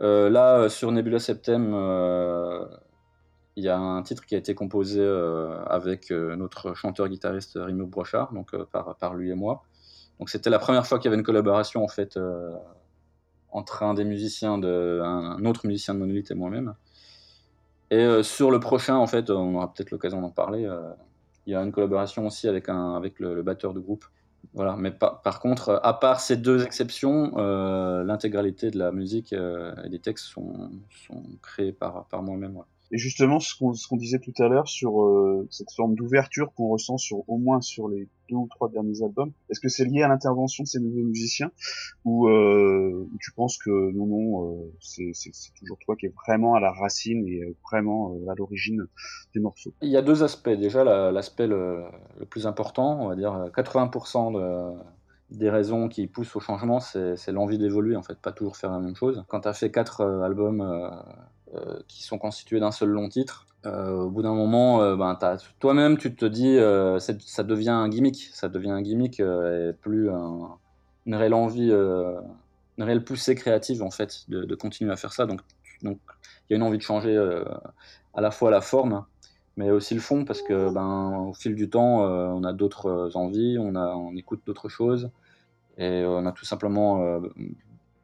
[0.00, 2.64] Euh, là, sur Nebula Septem, euh,
[3.56, 8.32] il y a un titre qui a été composé euh, avec notre chanteur-guitariste Rimo Brochard,
[8.32, 9.62] donc par, lui et moi.
[10.18, 12.18] Donc c'était la première fois qu'il y avait une collaboration en fait
[13.50, 16.74] entre un des musiciens un, autre musicien de Monolith et moi-même.
[17.90, 20.68] Et sur le prochain, en fait, on aura peut-être l'occasion d'en parler.
[21.46, 24.04] il y a une collaboration aussi avec un avec le batteur de groupe
[24.53, 29.74] voilà, mais par, contre, à part ces deux exceptions, euh, l'intégralité de la musique euh,
[29.85, 30.70] et des textes sont,
[31.40, 32.61] créés par, moi-même.
[32.92, 36.96] Et justement, ce qu'on disait tout à l'heure sur euh, cette forme d'ouverture qu'on ressent
[37.29, 40.64] au moins sur les deux ou trois derniers albums, est-ce que c'est lié à l'intervention
[40.64, 41.53] de ces nouveaux musiciens?
[42.05, 45.12] Ou euh, tu penses que non non euh, c'est
[45.57, 48.85] toujours toi qui es vraiment à la racine et vraiment à l'origine
[49.35, 49.72] des morceaux?
[49.83, 50.50] Il y a deux aspects.
[50.50, 51.85] Déjà l'aspect le,
[52.29, 54.79] plus important, on va dire 80% de
[55.31, 58.81] des raisons qui poussent au changement, c'est l'envie d'évoluer, en fait, pas toujours faire la
[58.81, 59.24] même chose.
[59.29, 60.61] Quand tu as fait quatre albums
[61.88, 63.46] qui sont constitués d'un seul long titre.
[63.66, 65.18] Euh, au bout d'un moment, euh, ben,
[65.58, 66.56] toi-même, tu te dis,
[66.98, 70.08] ça devient un gimmick, ça devient un gimmick et plus
[71.06, 75.26] une réelle envie, une réelle poussée créative en fait de, continuer à faire ça.
[75.26, 75.40] Donc,
[75.82, 75.96] il
[76.50, 77.16] y a une envie de changer
[78.14, 79.04] à la fois la forme,
[79.56, 83.58] mais aussi le fond, parce que ben, au fil du temps, on a d'autres envies,
[83.58, 85.10] on, on écoute d'autres choses,
[85.76, 87.20] et on a tout simplement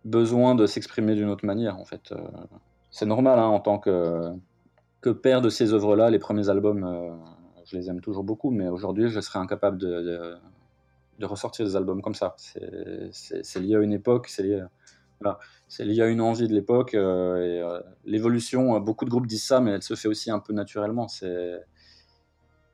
[0.05, 2.13] besoin de s'exprimer d'une autre manière, en fait
[2.97, 4.33] c'est normal hein, en tant que,
[5.03, 6.09] que père de ces œuvres-là.
[6.09, 7.15] Les premiers albums, euh,
[7.67, 10.39] je les aime toujours beaucoup, mais aujourd'hui, je serais incapable de,
[11.19, 12.35] de, ressortir des albums comme ça.
[12.39, 14.65] C'est lié à une époque, c'est lié,
[15.21, 15.39] voilà,
[15.79, 16.95] lié à une envie de l'époque.
[16.95, 20.55] Euh, euh, l'évolution, beaucoup de groupes disent ça, mais elle se fait aussi un peu
[20.55, 21.07] naturellement.
[21.21, 21.61] Il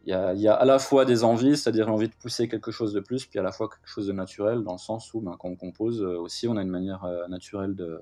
[0.07, 2.93] y, a, y, a, à la fois des envies, c'est-à-dire l'envie de pousser quelque chose
[2.93, 5.35] de plus, puis à la fois quelque chose de naturel, dans le sens où ben,
[5.37, 8.01] quand on compose aussi, on a une manière naturelle de,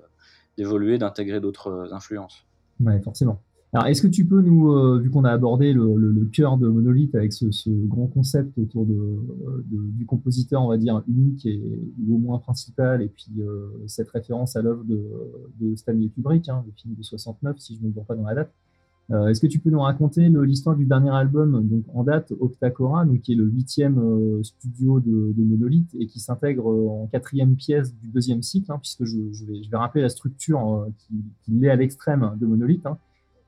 [0.61, 2.44] d'évoluer, d'intégrer d'autres euh, influences.
[2.81, 3.40] Oui, forcément.
[3.73, 7.14] Alors, est-ce que tu peux nous, euh, vu qu'on a abordé le, cœur de Monolith
[7.14, 9.20] avec ce, grand concept autour de,
[9.70, 11.62] du compositeur, on va dire, unique et
[12.11, 16.73] au moins principal, et puis euh, cette référence à l'œuvre de, Stanley Kubrick, hein, le
[16.73, 18.53] film de 69, si je ne me trompe pas dans la date,
[19.12, 23.05] euh, est-ce que tu peux nous raconter l'histoire du dernier album donc en date, Octacora,
[23.05, 27.57] donc qui est le huitième euh, studio de, Monolith et qui s'intègre euh, en quatrième
[27.57, 32.37] pièce du deuxième cycle, hein, puisque je, vais, rappeler la structure qui, l'est à l'extrême
[32.40, 32.99] de Monolith, hein,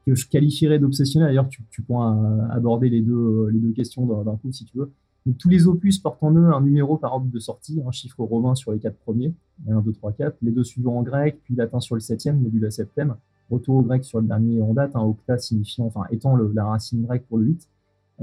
[0.05, 1.29] que je qualifierais d'obsessionnel.
[1.29, 2.16] D'ailleurs, tu, pourras
[2.51, 4.90] aborder les deux, les deux questions d'un coup si tu veux.
[5.38, 8.57] Tous les opus portent en eux un numéro par ordre de sortie, un chiffre romain
[8.57, 9.33] sur les quatre premiers,
[9.68, 12.59] 1, 2, 3, 4, les deux suivants en grec, puis latin sur le septième, début
[12.59, 13.14] de la septième
[13.52, 17.02] retour au grec sur le dernier en date, un octa signifiant, enfin étant la racine
[17.02, 17.68] grecque pour le 8.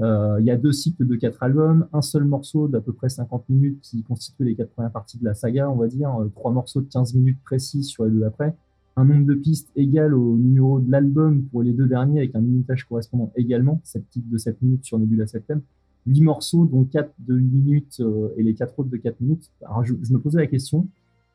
[0.00, 3.08] Euh, il y a deux cycles de quatre albums, un seul morceau d'à peu près
[3.08, 6.28] 50 minutes qui constitue les quatre premières parties de la saga, on va dire, euh,
[6.34, 8.54] trois morceaux de 15 minutes précis sur les deux d'après,
[8.96, 12.40] un nombre de pistes égal au numéro de l'album pour les deux derniers, avec un
[12.40, 15.60] minutage correspondant également, cette petite de 7 minutes sur Nebula Septem.
[16.06, 18.02] 8 morceaux, dont 4 de 8 minutes
[18.38, 19.50] et les 4 autres de 4 minutes.
[19.62, 20.88] Alors je, me posais la question,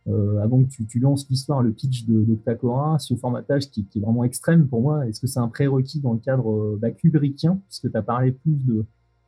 [0.08, 4.82] avant que tu, lances l'histoire, le pitch d'Octacora, ce formatage qui, est vraiment extrême pour
[4.82, 8.32] moi, est-ce que c'est un prérequis dans le cadre bah, kubrickien, puisque tu as parlé
[8.32, 8.84] plus du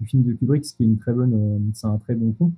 [0.05, 2.51] film de Kubrick, ce qui est une très bonne, c'est un très bon ton.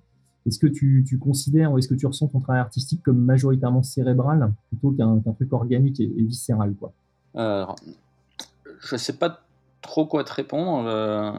[0.45, 4.51] Est-ce que tu, considères ou est-ce que tu ressens ton travail artistique comme majoritairement cérébral
[4.69, 6.91] plutôt qu'un truc organique et, viscéral quoi?
[7.35, 9.41] Je ne sais pas
[9.81, 11.31] trop quoi te répondre, euh,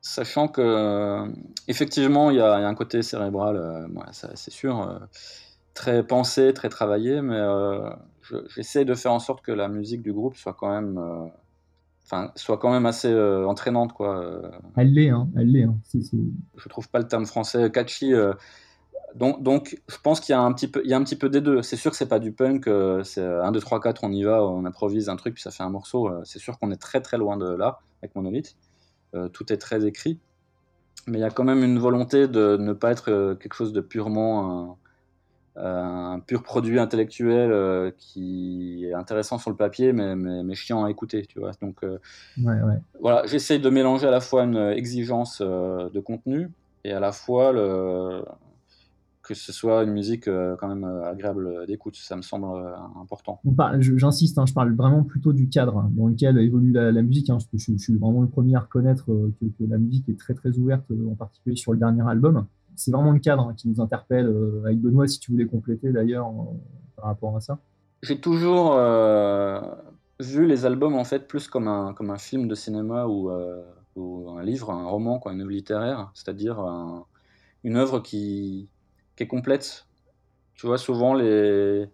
[0.00, 1.32] sachant que euh,
[1.68, 5.00] effectivement il y, a un côté cérébral, euh, c'est sûr,
[5.74, 7.40] très pensé, très travaillé, mais
[8.54, 11.30] j'essaie de faire en sorte que la musique du groupe soit quand même
[12.04, 14.18] enfin, soit quand même assez euh, entraînante, quoi.
[14.18, 14.50] Euh.
[14.76, 15.64] Elle l'est, hein, elle l'est.
[15.64, 15.76] Hein.
[16.56, 18.12] Je trouve pas le terme français catchy.
[18.12, 18.34] Euh.
[19.14, 21.16] Donc, donc, je pense qu'il y a un petit peu, il y a un petit
[21.16, 21.62] peu des deux.
[21.62, 22.68] C'est sûr que c'est pas du punk,
[23.04, 25.62] c'est 1, 2, 3, 4, on y va, on improvise un truc, puis ça fait
[25.62, 26.10] un morceau.
[26.24, 28.56] C'est sûr qu'on est très très loin de là, avec Monolith.
[29.32, 30.18] tout est très écrit.
[31.06, 33.80] Mais il y a quand même une volonté de ne pas être quelque chose de
[33.80, 34.78] purement
[35.56, 40.90] un pur produit intellectuel euh, qui est intéressant sur le papier, mais, mais, chiant à
[40.90, 41.52] écouter, tu vois.
[41.62, 41.98] Donc, euh,
[43.00, 46.50] voilà, j'essaye de mélanger à la fois une exigence euh, de contenu
[46.84, 48.24] et à la fois le...
[49.22, 51.94] que ce soit une musique quand même agréable d'écoute.
[51.96, 52.46] Ça me semble
[53.00, 53.40] important.
[53.78, 57.30] J'insiste, hein, je parle vraiment plutôt du cadre hein, dans lequel évolue la, musique.
[57.30, 60.34] Hein, je, je, suis vraiment le premier à reconnaître que, que, la musique est très
[60.34, 62.44] très ouverte, en particulier sur le dernier album
[62.76, 64.26] c'est vraiment le cadre hein, qui nous interpelle.
[64.26, 66.30] Euh, avec Benoît, si tu voulais compléter d'ailleurs
[66.96, 67.58] par rapport à ça.
[68.02, 69.60] J'ai toujours euh,
[70.20, 73.62] vu les albums en fait plus comme un, comme un film de cinéma ou, euh,
[73.96, 76.58] un livre, un roman, quoi, une œuvre littéraire, c'est-à-dire
[77.62, 78.68] une œuvre qui,
[79.16, 79.86] qui, est complète.
[80.54, 81.88] Tu vois, souvent les.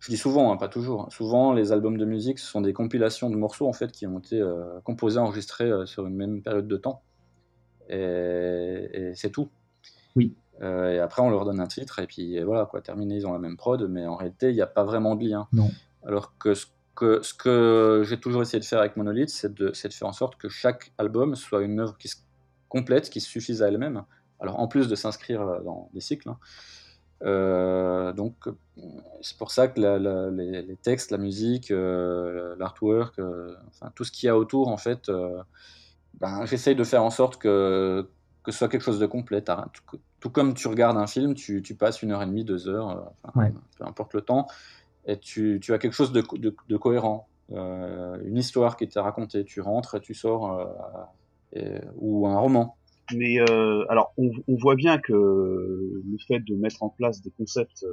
[0.00, 1.02] Je dis souvent, hein, pas toujours.
[1.02, 1.08] Hein.
[1.10, 4.18] Souvent, les albums de musique, ce sont des compilations de morceaux en fait qui ont
[4.18, 4.40] été
[4.84, 7.02] composés, enregistrés sur une même période de temps.
[7.88, 9.48] et c'est tout.
[10.16, 10.34] Oui.
[10.62, 13.32] Euh, et après, on leur donne un titre, et puis voilà, quoi, terminé, ils ont
[13.32, 15.46] la même prod, mais en réalité, il n'y a pas vraiment de lien.
[15.52, 15.70] Non.
[16.04, 19.68] Alors que ce que, ce que j'ai toujours essayé de faire avec Monolith, c'est de,
[19.68, 22.16] de, faire en sorte que chaque album soit une œuvre qui se
[22.68, 24.04] complète, qui se suffise à elle-même.
[24.40, 26.28] Alors, en plus de s'inscrire euh, dans des cycles.
[26.28, 26.38] Hein.
[27.24, 28.34] Euh, donc,
[29.20, 33.20] c'est pour ça que les, textes, la musique, l'artwork,
[33.68, 35.10] enfin, tout ce qu'il y a autour, en fait,
[36.20, 38.08] ben, j'essaye de faire en sorte que,
[38.48, 39.44] que ce soit quelque chose de complet.
[40.20, 43.42] Tout, comme tu regardes un film, tu, passes une heure et demie, deux heures, euh,
[43.78, 44.46] peu importe le temps,
[45.04, 49.44] et tu, as quelque chose de, cohérent, euh, une histoire qui t'est racontée.
[49.44, 50.66] Tu rentres et tu sors,
[51.56, 52.78] euh, ou un roman.
[53.14, 53.38] Mais
[53.90, 57.84] alors, on, voit bien que le fait de mettre en place des concepts,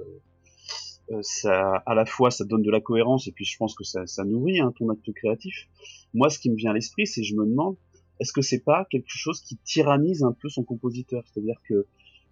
[1.19, 4.23] ça, à la fois, ça donne de la cohérence, et puis je pense que ça,
[4.23, 5.67] nourrit hein, ton acte créatif.
[6.13, 7.75] Moi, ce qui me vient à l'esprit, c'est je me demande
[8.19, 11.23] est-ce que c'est pas quelque chose qui tyrannise un peu son compositeur?
[11.27, 11.85] C'est-à-dire que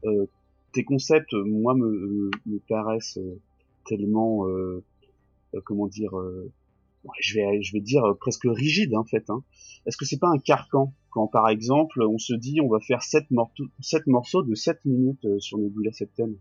[0.05, 0.27] euh,
[0.73, 2.31] tes concepts, moi, me,
[2.67, 3.39] paraissent euh,
[3.87, 4.83] tellement, euh,
[5.53, 6.11] euh, comment dire,
[7.21, 9.29] je vais, je vais dire presque rigide en fait.
[9.29, 9.43] Hein.
[9.85, 10.93] Est-ce que c'est pas un carcan?
[11.11, 14.83] Quand, par exemple, on se dit on va faire 7 morceaux, 7 morceaux de 7
[14.85, 16.35] minutes sur Nebula Septem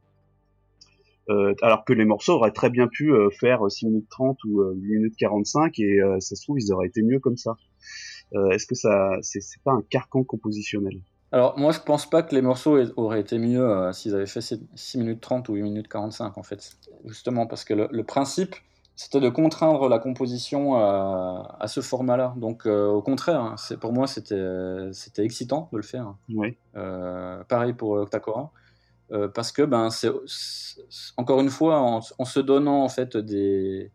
[1.30, 4.94] euh, alors que les morceaux auraient très bien pu faire 6 minutes 30 ou 8
[4.94, 7.56] minutes 45 et ça se trouve ils auraient été mieux comme ça.
[8.34, 11.00] Euh, est-ce que ça, c'est pas un carcan compositionnel?
[11.32, 14.40] Alors, moi, je pense pas que les morceaux auraient été mieux euh, s'ils avaient fait
[14.40, 16.76] 6 minutes 30 ou 8 minutes 45, en fait.
[17.06, 18.54] Justement, parce que le, principe,
[18.96, 22.34] c'était de contraindre la composition à, ce format-là.
[22.36, 24.84] Donc, euh, au contraire, hein, c'est pour moi, c'était
[25.18, 26.14] excitant de le faire.
[26.28, 26.56] Oui.
[27.48, 28.50] pareil pour Octacora.
[29.34, 30.10] parce que, ben, c'est
[31.16, 33.90] encore une fois, en, se donnant, en fait, des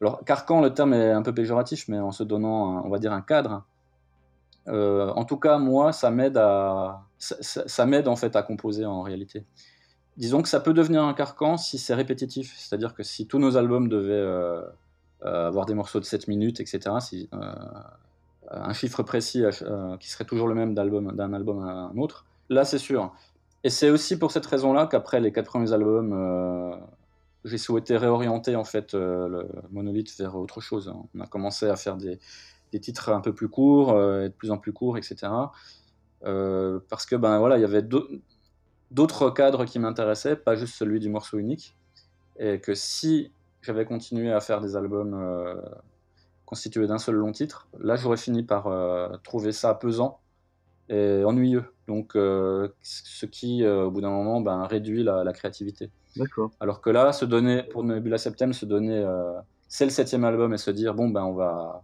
[0.00, 3.12] alors, carcan, le terme est un peu péjoratif, mais en se donnant, on va dire,
[3.12, 3.64] un cadre.
[4.68, 9.44] Euh, en tout cas, moi, ça m'aide à, ça, en fait à composer en réalité.
[10.16, 13.56] Disons que ça peut devenir un carcan si c'est répétitif, c'est-à-dire que si tous nos
[13.56, 14.62] albums devaient euh,
[15.24, 17.30] euh, avoir des morceaux de 7 minutes, etc., si,
[18.50, 19.44] un chiffre précis
[20.00, 23.12] qui serait toujours le même d'un album à un autre, là c'est sûr.
[23.64, 26.12] Et c'est aussi pour cette raison-là qu'après les quatre premiers albums,
[27.46, 30.88] j'ai souhaité réorienter en fait euh, le monolithe vers autre chose.
[30.88, 31.02] Hein.
[31.14, 32.18] On a commencé à faire des,
[32.80, 35.32] titres un peu plus courts, euh, de plus en plus courts, etc.
[36.24, 37.84] Euh, parce que ben voilà, il y avait
[38.90, 41.74] d'autres cadres qui m'intéressaient, pas juste celui du morceau unique,
[42.38, 43.32] et que si
[43.62, 45.62] j'avais continué à faire des albums
[46.44, 48.70] constitués d'un seul long titre, là j'aurais fini par
[49.22, 50.20] trouver ça pesant
[50.90, 51.64] et ennuyeux.
[51.88, 55.90] Donc, ce qui, au bout d'un moment, ben, réduit la créativité.
[56.16, 56.50] D'accord.
[56.60, 59.32] Alors que là, se donner, pour Nebula Septem, se donner, euh,
[59.68, 61.82] c'est le septième album et se dire, bon, ben, on va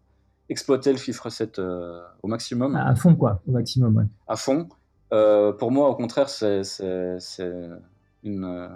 [0.49, 4.05] exploiter le chiffre 7 euh, au maximum, À fond, quoi, au maximum, ouais.
[4.29, 4.69] à fond.
[5.13, 7.53] Euh, pour moi, au contraire, c'est c'est- c'est
[8.25, 8.69] une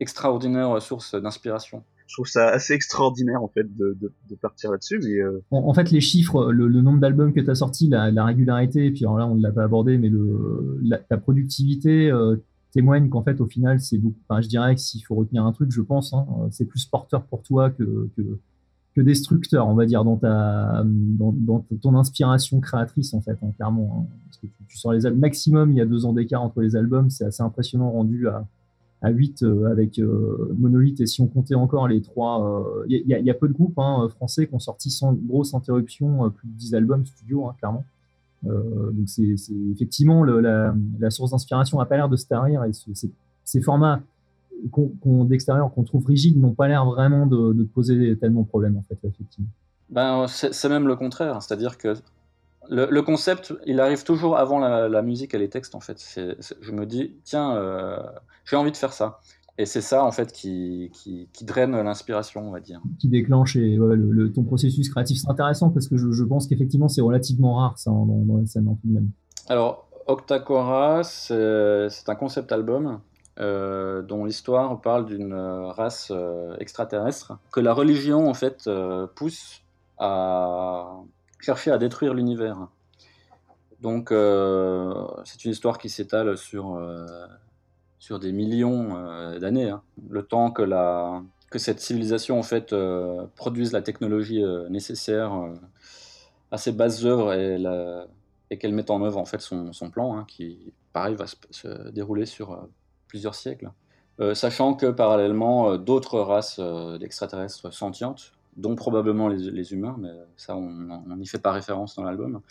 [0.00, 1.82] extraordinaire source d'inspiration.
[2.06, 5.58] Je trouve ça assez extraordinaire en fait de, de, de partir là-dessus, mais euh, En,
[5.68, 8.86] en fait, les chiffres, le, le nombre d'albums que tu as sortis, la, la régularité,
[8.86, 12.36] et puis alors là, on ne l'a pas abordé, mais le, la, ta productivité euh,
[12.72, 14.18] témoigne qu'en fait, au final, c'est beaucoup.
[14.40, 17.24] Je dirais que s'il faut retenir un truc, je pense, hein, euh, c'est plus porteur
[17.24, 18.08] pour toi que,
[18.96, 24.06] destructeur, on va dire, dans, ta, dans, ton inspiration créatrice, en fait, hein, clairement.
[24.10, 24.14] hein.
[24.26, 26.76] parce que tu, sors les albums, maximum, il y a deux ans d'écart entre les
[26.76, 28.46] albums, c'est assez impressionnant rendu à,
[29.00, 33.30] à 8 euh, avec euh, Monolith, et si on comptait encore les trois, il y,
[33.30, 33.80] a- peu de groupes
[34.10, 37.84] français qui ont sorti sans grosse interruption plus de 10 albums studio, clairement.
[38.46, 39.36] Euh, donc c'est
[39.72, 42.90] effectivement la, source d'inspiration n'a pas l'air de se tarir et ce-
[43.44, 44.00] ces- formats
[45.04, 48.98] d'extérieur qu'on trouve rigides n'ont pas l'air vraiment de, poser tellement de problèmes en fait
[49.06, 49.48] effectivement.
[49.90, 51.94] Ben, c'est même le contraire, c'est-à-dire que
[52.68, 55.98] le, concept, il arrive toujours avant la, musique et les textes, en fait.
[56.60, 57.98] Je me dis, tiens, euh,
[58.44, 59.20] j'ai envie de faire ça.
[59.58, 62.80] Et c'est ça, en fait, qui, qui, qui draine l'inspiration, on va dire.
[62.98, 65.18] qui déclenche et, ouais, le, le- ton processus créatif.
[65.20, 68.36] C'est intéressant parce que je, je pense qu'effectivement c'est relativement rare ça hein, dans, dans
[68.38, 69.10] la scène en tout de même.
[69.48, 73.00] Alors, Octacora, c'est un concept album
[73.38, 79.06] euh, dont l'histoire parle d'une euh, race euh, extraterrestre que la religion, en fait, euh,
[79.14, 79.62] pousse
[79.98, 80.88] à
[81.38, 82.68] chercher à détruire l'univers.
[83.82, 86.78] Donc, c'est une histoire qui s'étale sur,
[88.00, 89.68] sur des millions euh, d'années.
[89.68, 89.82] hein.
[90.08, 90.64] Le temps que,
[91.56, 92.40] cette civilisation,
[92.72, 95.32] euh, produise la technologie euh, nécessaire
[96.50, 101.26] à ses bases œuvres et, qu'elle mette en œuvre, son, plan, hein, qui, pareil, va
[101.28, 102.66] se, dérouler sur
[103.06, 103.70] plusieurs siècles.
[104.34, 106.60] Sachant que, parallèlement, d'autres races
[106.98, 112.42] d'extraterrestres sentientes, dont probablement les, humains, mais ça, on n'y fait pas référence dans l'album,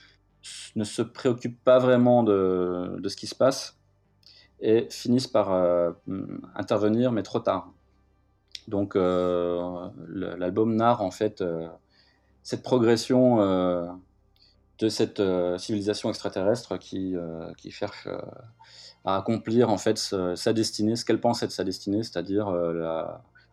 [0.75, 3.78] ne se préoccupent pas vraiment de ce qui se passe
[4.61, 5.91] et finissent par euh,
[6.55, 7.71] intervenir, mais trop tard.
[8.67, 11.67] Donc euh, l'album narre en fait euh,
[12.43, 13.37] cette progression
[14.79, 15.21] de cette
[15.57, 17.15] civilisation extraterrestre qui,
[17.69, 18.07] cherche
[19.05, 22.47] à accomplir en fait sa destinée, ce qu'elle pense être sa destinée, c'est-à-dire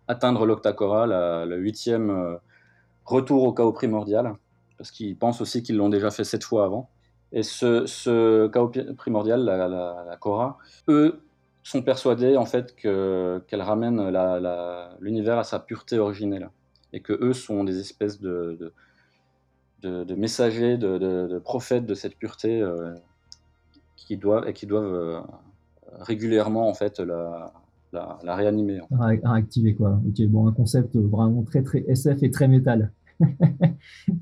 [0.08, 1.06] atteindre l'Octacora,
[1.44, 2.38] le huitième
[3.04, 4.34] retour au chaos primordial,
[4.78, 6.88] parce qu'ils pensent aussi qu'ils l'ont déjà fait sept fois avant.
[7.36, 10.56] Et ce, chaos primordial, la, la, Cora,
[10.88, 11.20] eux
[11.62, 14.00] sont persuadés en fait que qu'elle ramène
[15.00, 16.48] l'univers à sa pureté originelle,
[16.94, 18.72] et que eux sont des espèces de,
[20.16, 22.94] messagers, de, prophètes de cette pureté euh,
[23.96, 25.20] qui doivent et qui doivent euh,
[26.00, 27.52] régulièrement en fait la,
[28.22, 28.80] réanimer.
[28.98, 30.00] réactiver quoi.
[30.08, 32.92] Ok, bon, un concept vraiment très très SF et très métal.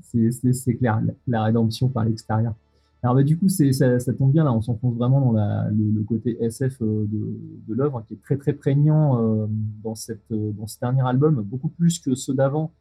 [0.03, 2.53] c'est clair, la, la rédemption par l'extérieur.
[3.03, 5.69] Alors bah, du coup, c'est ça, ça tombe bien là, on s'enfonce vraiment dans la,
[5.69, 9.45] le, le côté SF euh, de, de l'œuvre qui est très très prégnant euh,
[9.83, 12.71] dans, cette, euh, dans ce dernier album, beaucoup plus que ceux d'avant.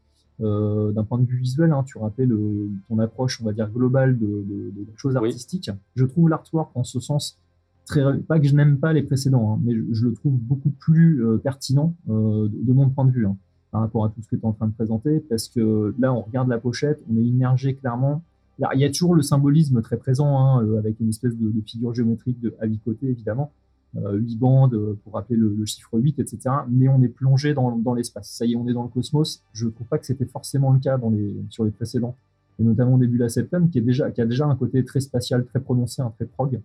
[0.41, 3.71] Euh, D'un point de vue visuel, hein, tu rappelais le, ton approche, on va dire
[3.71, 5.29] globale de, de, de la chose Oui.
[5.29, 5.71] artistique.
[5.95, 7.39] Je trouve l'artwork en ce sens
[7.87, 10.71] très, pas que je n'aime pas les précédents, hein, mais je, je le trouve beaucoup
[10.71, 13.37] plus euh, pertinent de, de mon point de vue hein,
[13.71, 16.13] par rapport à tout ce que tu es en train de présenter, parce que là,
[16.15, 18.23] on regarde la pochette, on est immergé clairement.
[18.59, 21.95] Il y a toujours le symbolisme très présent, hein, euh, avec une espèce de, figure
[21.95, 23.51] géométrique de, à huit côtés, évidemment,
[23.97, 26.39] euh, huit bandes euh, pour rappeler le, chiffre 8, etc.
[26.69, 28.29] Mais on est plongé dans, l'espace.
[28.29, 29.43] Ça y est, on est dans le cosmos.
[29.53, 32.15] Je trouve pas que c'était forcément le cas dans les, sur les précédents,
[32.61, 34.85] et notamment au début de la Septem, qui, est déjà, qui a déjà un côté
[34.85, 36.61] très spatial, très prononcé, un très prog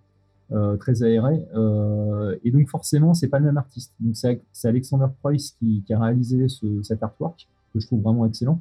[0.51, 1.45] euh, très aéré.
[1.55, 3.93] Euh, et donc forcément, c'est pas le même artiste.
[3.99, 8.25] Donc c'est Alexander Preuss qui, qui a réalisé ce, cet artwork que je trouve vraiment
[8.25, 8.59] excellent.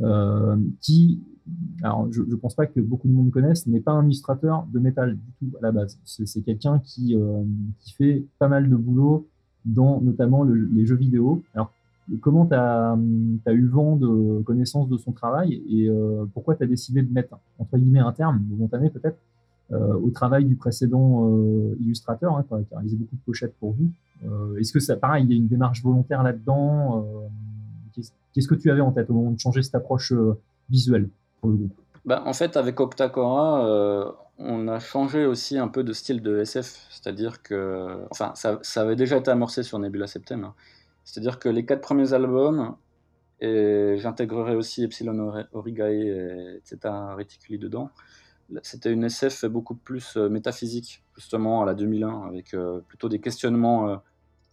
[0.00, 1.20] Euh, qui,
[1.82, 4.78] alors je, je pense pas que beaucoup de monde connaisse, n'est pas un illustrateur de
[4.78, 5.98] métal du tout à la base.
[6.04, 7.42] C'est quelqu'un qui, euh,
[7.80, 9.26] qui fait pas mal de boulot
[9.64, 11.42] dans notamment le- les jeux vidéo.
[11.54, 11.72] Alors
[12.20, 12.96] comment tu as,
[13.52, 17.36] eu vent de connaissance de son travail et euh, pourquoi tu as décidé de mettre
[17.58, 19.18] entre guillemets un terme momentané peut-être
[19.72, 21.28] euh, au travail du précédent
[21.80, 23.90] illustrateur, hein, qui a réalisé beaucoup de pochettes pour vous?
[24.58, 27.04] Est-ce que ça, pareil, il y a une démarche volontaire là-dedans
[28.32, 30.12] Qu'est-ce que tu avais en tête au moment de changer cette approche
[30.70, 31.08] visuelle?
[31.50, 31.68] Pour
[32.04, 36.38] Bah, en fait, avec Octacora, euh, on a changé aussi un peu de style de
[36.38, 40.54] SF, c'est-à-dire que, enfin, ça, avait déjà été amorcé sur Nebula Septem, hein.
[41.04, 42.76] c'est-à-dire que les quatre premiers albums,
[43.40, 47.90] et j'intégrerai aussi Epsilon Ori- Origae, et Reticuli dedans,
[48.62, 53.20] c'était une SF beaucoup plus euh, métaphysique, justement, à la 2001, avec euh, plutôt des
[53.20, 54.00] questionnements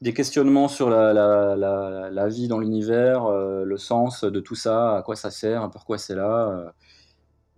[0.04, 5.32] des questionnements sur la, vie dans l'univers, le sens de tout ça, à quoi ça
[5.32, 6.74] sert, pourquoi c'est là.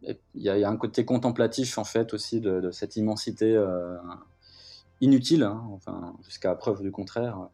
[0.04, 3.60] Il y, a un côté contemplatif en fait aussi de, cette immensité
[5.02, 7.50] inutile, hein, enfin jusqu'à preuve du contraire.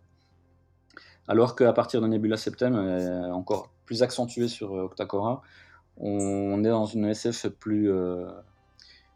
[1.28, 2.76] Alors qu'à partir de Nebula Septem,
[3.32, 5.42] encore plus accentué sur Octacora,
[5.98, 8.26] on est dans une SF plus, euh,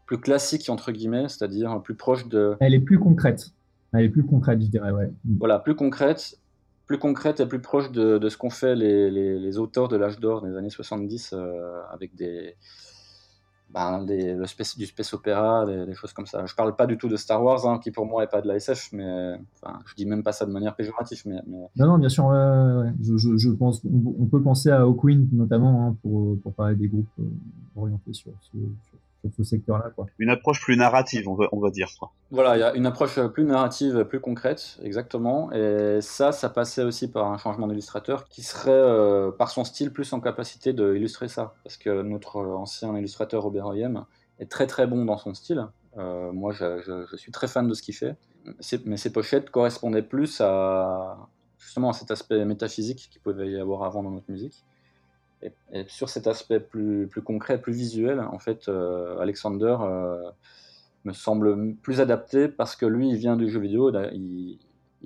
[0.06, 2.56] plus classique, entre guillemets, c'est-à-dire plus proche de...
[2.60, 3.50] Elle est plus concrète.
[3.92, 5.10] Elle est plus concrète, je dirais, ouais.
[5.38, 6.38] Voilà, plus concrète,
[6.86, 9.96] plus concrète et plus proche de, de ce qu'ont fait les, les, les, auteurs de
[9.96, 12.56] l'âge d'or des années 70 euh, avec des,
[13.70, 16.46] ben, des, le space, du space opéra, des, choses comme ça.
[16.46, 18.48] Je parle pas du tout de Star Wars, hein, qui pour moi est pas de
[18.48, 21.22] la SF, mais enfin, je dis même pas ça de manière péjorative.
[21.26, 22.30] Mais, Non, non, bien sûr,
[23.02, 26.88] je, je, je, pense, on, peut penser à Hawkwind notamment hein, pour, pour parler des
[26.88, 27.24] groupes euh,
[27.74, 28.60] orientés sur, sur,
[29.36, 29.90] ce secteur-là.
[30.18, 31.88] Une approche plus narrative, on va, on va dire.
[32.30, 35.52] Voilà, il y a une approche plus narrative, plus concrète, exactement.
[35.52, 39.92] Et ça, ça passait aussi par un changement d'illustrateur qui serait, euh, par son style,
[39.92, 41.54] plus en capacité d'illustrer ça.
[41.64, 44.04] Parce que notre ancien illustrateur Robert Oyem
[44.38, 45.66] est très très bon dans son style.
[45.98, 48.16] Euh, moi, je, je, suis très fan de ce qu'il fait.
[48.84, 51.16] Mais ses pochettes correspondaient plus à
[51.58, 54.64] justement à cet aspect métaphysique qu'il pouvait y avoir avant dans notre musique.
[55.42, 55.52] Et,
[55.88, 60.30] sur cet aspect plus, concret, plus visuel, en fait, euh, Alexander euh,
[61.04, 64.58] me semble plus adapté parce que lui, il vient du jeu vidéo, il,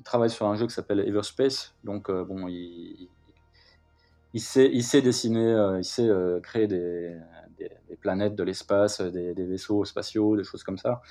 [0.05, 3.09] travaille sur un jeu qui s'appelle Everspace, donc euh, bon, il,
[4.39, 6.09] sait, dessiner, il sait
[6.43, 7.15] créer des,
[7.59, 11.03] des, planètes de l'espace, des, des, vaisseaux spatiaux, des choses comme ça.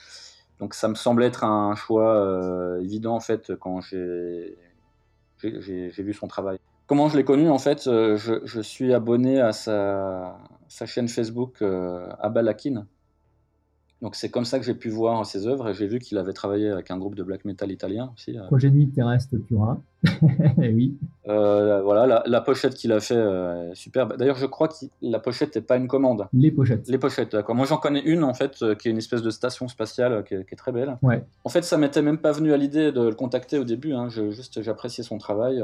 [0.59, 4.57] Donc ça me semble être un choix évident en fait quand j'ai
[5.41, 6.59] vu son travail.
[6.89, 10.35] Comment je l'ai connu En fait, euh, je, suis abonné à sa,
[10.87, 12.87] chaîne Facebook euh, Abalakin.
[14.01, 16.31] Donc c'est comme ça que j'ai pu voir ses œuvres et j'ai vu qu'il avait
[16.31, 18.37] travaillé avec un groupe de black metal italien aussi.
[18.37, 18.45] Euh.
[18.45, 19.81] Progénie terrestre Pura.
[20.57, 20.97] oui.
[21.25, 24.15] voilà, la, pochette qu'il a fait est superbe.
[24.17, 26.27] D'ailleurs, je crois que la pochette n'est pas une commande.
[26.31, 26.87] Les pochettes.
[26.87, 27.55] Les pochettes, d'accord.
[27.55, 30.55] Moi, j'en connais une en fait qui est une espèce de station spatiale qui est,
[30.55, 30.97] très belle.
[31.01, 31.25] Ouais.
[31.43, 33.93] En fait, ça m'était même pas venu à l'idée de le contacter au début.
[33.93, 34.07] Hein.
[34.07, 35.61] Je, juste, j'appréciais son travail.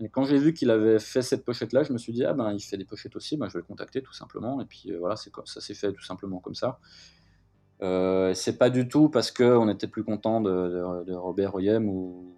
[0.00, 2.52] Et quand j'ai vu qu'il avait fait cette pochette-là, je me suis dit, ah ben,
[2.52, 4.60] il fait des pochettes aussi, ben, je vais le contacter tout simplement.
[4.60, 6.78] Et puis euh, voilà, c'est ça s'est fait tout simplement comme ça.
[7.82, 12.32] Euh, c'est pas du tout parce qu'on était plus content de, Robert Oyem ou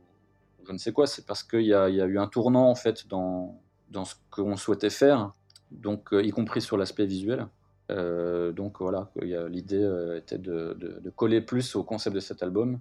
[0.67, 3.61] je ne sais quoi, c'est parce qu'il y, a eu un tournant en fait dans,
[3.91, 5.33] dans ce qu'on souhaitait faire,
[5.71, 7.47] donc euh, y compris sur l'aspect visuel.
[7.93, 9.11] Euh, donc voilà,
[9.49, 12.81] l'idée était de, coller plus au concept de cet album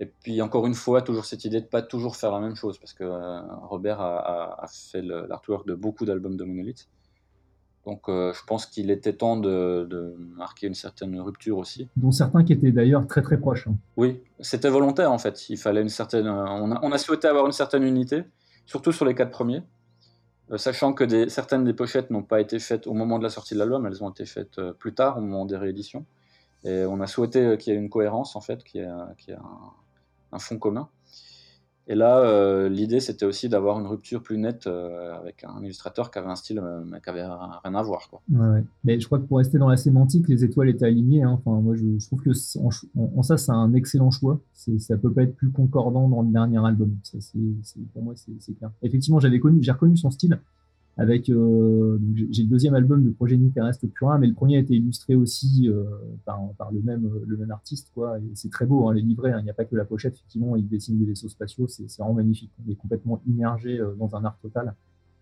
[0.00, 2.78] et puis encore une fois, toujours cette idée de pas toujours faire la même chose,
[2.78, 3.04] parce que
[3.66, 6.88] Robert a, fait l'artwork de beaucoup d'albums de Monolith.
[7.90, 11.88] Donc euh, je pense qu'il était temps de, marquer une certaine rupture aussi.
[11.96, 13.66] Dont certains qui étaient d'ailleurs très très proches.
[13.66, 13.74] Hein.
[13.96, 15.50] Oui, c'était volontaire en fait.
[15.50, 16.28] Il fallait une certaine.
[16.28, 18.22] Euh, on a, souhaité avoir une certaine unité,
[18.64, 19.64] surtout sur les quatre premiers,
[20.54, 23.54] sachant que des, certaines des pochettes n'ont pas été faites au moment de la sortie
[23.54, 26.06] de l'album, elles ont été faites plus tard, au moment des rééditions.
[26.62, 29.32] Et on a souhaité qu'il y ait une cohérence en fait, qu'il y ait, ait
[29.32, 29.72] un,
[30.30, 30.88] un fond commun.
[31.90, 36.12] Et là, euh, l'idée, c'était aussi d'avoir une rupture plus nette euh, avec un illustrateur
[36.12, 38.08] qui avait un style euh, qui avait rien à voir.
[38.08, 38.22] Quoi.
[38.84, 41.24] Mais je crois que pour rester dans la sémantique, les étoiles étaient alignées.
[41.24, 41.40] Hein.
[41.44, 42.30] Enfin, moi, je, trouve que
[42.96, 44.38] en, ça, c'est un excellent choix.
[44.54, 46.96] Ça peut pas être plus concordant dans le dernier album.
[47.02, 47.18] Ça,
[47.92, 48.70] pour moi, c'est clair.
[48.84, 50.38] Effectivement, j'avais connu, j'ai reconnu son style
[51.00, 51.98] avec euh,
[52.30, 55.66] j'ai le deuxième album de Progénie terrestre Purin, mais le premier a été illustré aussi
[55.66, 55.84] euh,
[56.26, 58.18] par, le même artiste quoi.
[58.34, 59.32] C'est très beau hein, les livrets.
[59.32, 59.38] Hein.
[59.40, 60.16] Il n'y a pas que la pochette.
[60.16, 61.66] Effectivement, il dessine des vaisseaux spatiaux.
[61.68, 62.50] C'est vraiment magnifique.
[62.62, 64.74] On est complètement immergé euh, dans un art total.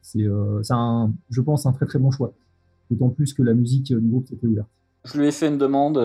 [0.03, 2.33] C'est je pense, un très très bon choix.
[2.91, 4.69] D'autant plus que la musique du groupe était ouverte.
[5.05, 5.97] Je lui ai fait une demande.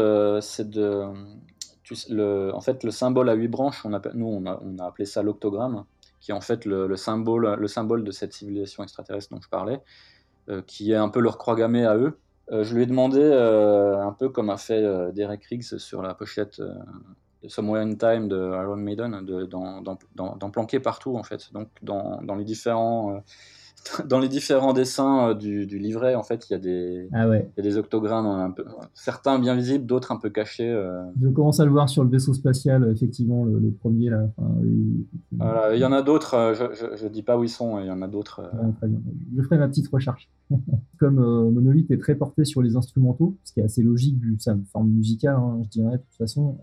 [0.41, 1.07] c'est de
[2.09, 5.23] le, en fait, le symbole à huit branches, nous on a, on a appelé ça
[5.23, 5.83] l'octogramme
[6.23, 9.81] qui est en fait le, symbole, le symbole de cette civilisation extraterrestre dont je parlais,
[10.47, 12.17] euh, qui est un peu leur croix gammée à eux.
[12.51, 16.13] Euh, je lui ai demandé, euh, un peu comme a fait Derek Riggs sur la
[16.13, 22.21] pochette de Somewhere in Time de Iron Maiden, d'en planquer partout en fait, donc dans,
[22.21, 23.21] dans les différents
[24.07, 27.27] dans les différents dessins euh, du, livret, en fait, il y a des, ah
[27.57, 30.69] des octogrammes, un peu, certains bien visibles, d'autres un peu cachés.
[30.69, 31.03] Euh.
[31.21, 34.29] Je commence à le voir sur le vaisseau spatial, effectivement, le, premier là.
[35.73, 36.53] il y en a d'autres, euh,
[36.95, 38.41] je ne dis pas où ils sont, il y en a d'autres.
[39.35, 40.29] Je ferai ma petite recherche.
[40.99, 41.15] Comme
[41.51, 44.89] Monolith est très porté sur les instrumentaux, ce qui est assez logique vu sa forme
[44.89, 46.57] musicale, hein, je dirais, de toute façon,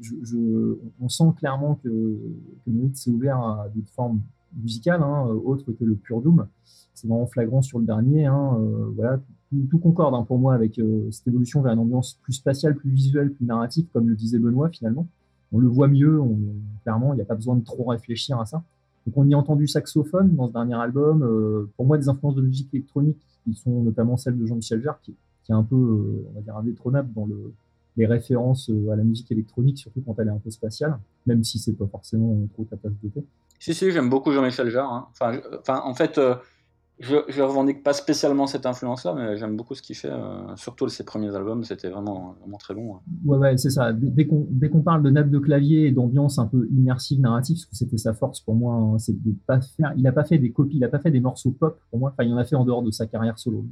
[0.00, 4.20] je, on sent clairement que, que Monolith s'est ouvert à d'autres formes
[4.62, 6.46] musical, hein, euh, autre que le pur Doom.
[6.94, 8.26] C'est vraiment flagrant sur le dernier.
[8.26, 9.20] Hein, euh, voilà,
[9.70, 12.90] tout, concorde hein, pour moi avec euh, cette évolution vers une ambiance plus spatiale, plus
[12.90, 15.06] visuelle, plus narrative, comme le disait Benoît finalement.
[15.52, 16.20] on le voit mieux,
[16.82, 18.62] clairement, il n'y a pas besoin de trop réfléchir à ça.
[19.06, 21.68] Donc on y a entendu saxophone dans ce dernier album.
[21.76, 25.14] Pour moi, des influences de musique électronique qui sont notamment celles de Jean-Michel Jarre, qui,
[25.48, 27.52] est un peu, on va dire, indétrônable dans le,
[27.96, 31.58] les références à la musique électronique, surtout quand elle est un peu spatiale, même si
[31.58, 33.24] c'est pas forcément trop ta tasse de thé.
[33.64, 34.92] Si, si, j'aime beaucoup Jean-Michel Jarre.
[34.92, 35.08] Hein.
[35.12, 36.20] Enfin, enfin, en fait,
[37.00, 40.10] je, je revendique pas spécialement cette influence-là, mais j'aime beaucoup ce qu'il fait.
[40.10, 43.00] Euh, surtout ses premiers albums, c'était vraiment, vraiment très bon.
[43.24, 43.92] Ouais, ouais, c'est ça.
[43.92, 47.76] Dès qu'on parle de nappe de clavier et d'ambiance un peu immersive, narrative, parce que
[47.76, 49.92] c'était sa force pour moi, hein, c'est de pas faire.
[49.96, 52.12] Il a pas fait des copies, il a pas fait des morceaux pop pour moi.
[52.12, 53.64] Enfin, il en a fait en dehors de sa carrière solo.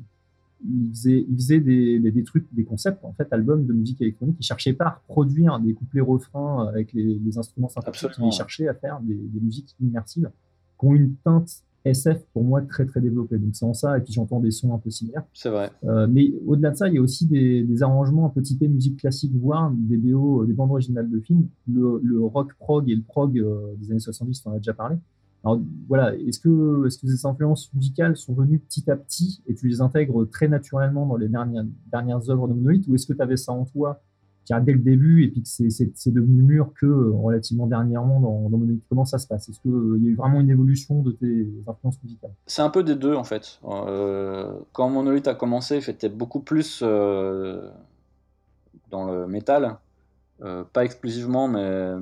[0.65, 4.37] Il faisait, il faisait des, des, trucs, des concepts, en fait, albums de musique électronique.
[4.41, 8.11] Il cherchait pas à reproduire des couplets refrains avec les, les instruments synthétiques.
[8.19, 10.31] Il cherchait à faire des, des musiques immersives
[10.79, 13.39] qui ont une teinte SF pour moi très très développé.
[13.39, 15.25] Donc c'est en ça, et puis j'entends des sons un peu similaires.
[15.35, 15.71] C'est vrai.
[15.85, 18.99] Euh, mais au-delà de ça, il y a aussi des, arrangements un peu typés musique
[18.99, 21.49] classique, voire des BO, euh, des bandes originales de films.
[21.73, 24.75] Le, le rock prog et le prog euh, des années 70, on en a déjà
[24.75, 24.97] parlé.
[25.45, 29.81] Alors voilà, est-ce que, ces influences musicales sont venues petit à petit et tu les
[29.81, 33.53] intègres très naturellement dans les dernières, œuvres de Monolith ou est-ce que tu avais ça
[33.53, 34.01] en toi
[34.61, 38.59] dès le début et puis que c'est devenu mûr que euh, relativement dernièrement dans, dans
[38.59, 39.49] Monolith Comment ça se passe?
[39.49, 42.33] Est-ce qu'il euh, y a eu vraiment une évolution de tes influences musicales?
[42.47, 43.61] C'est un peu des deux en fait.
[43.65, 47.71] Euh, quand Monolith a commencé, j'étais beaucoup plus dans
[49.07, 49.79] le métal,
[50.39, 51.95] pas exclusivement, mais,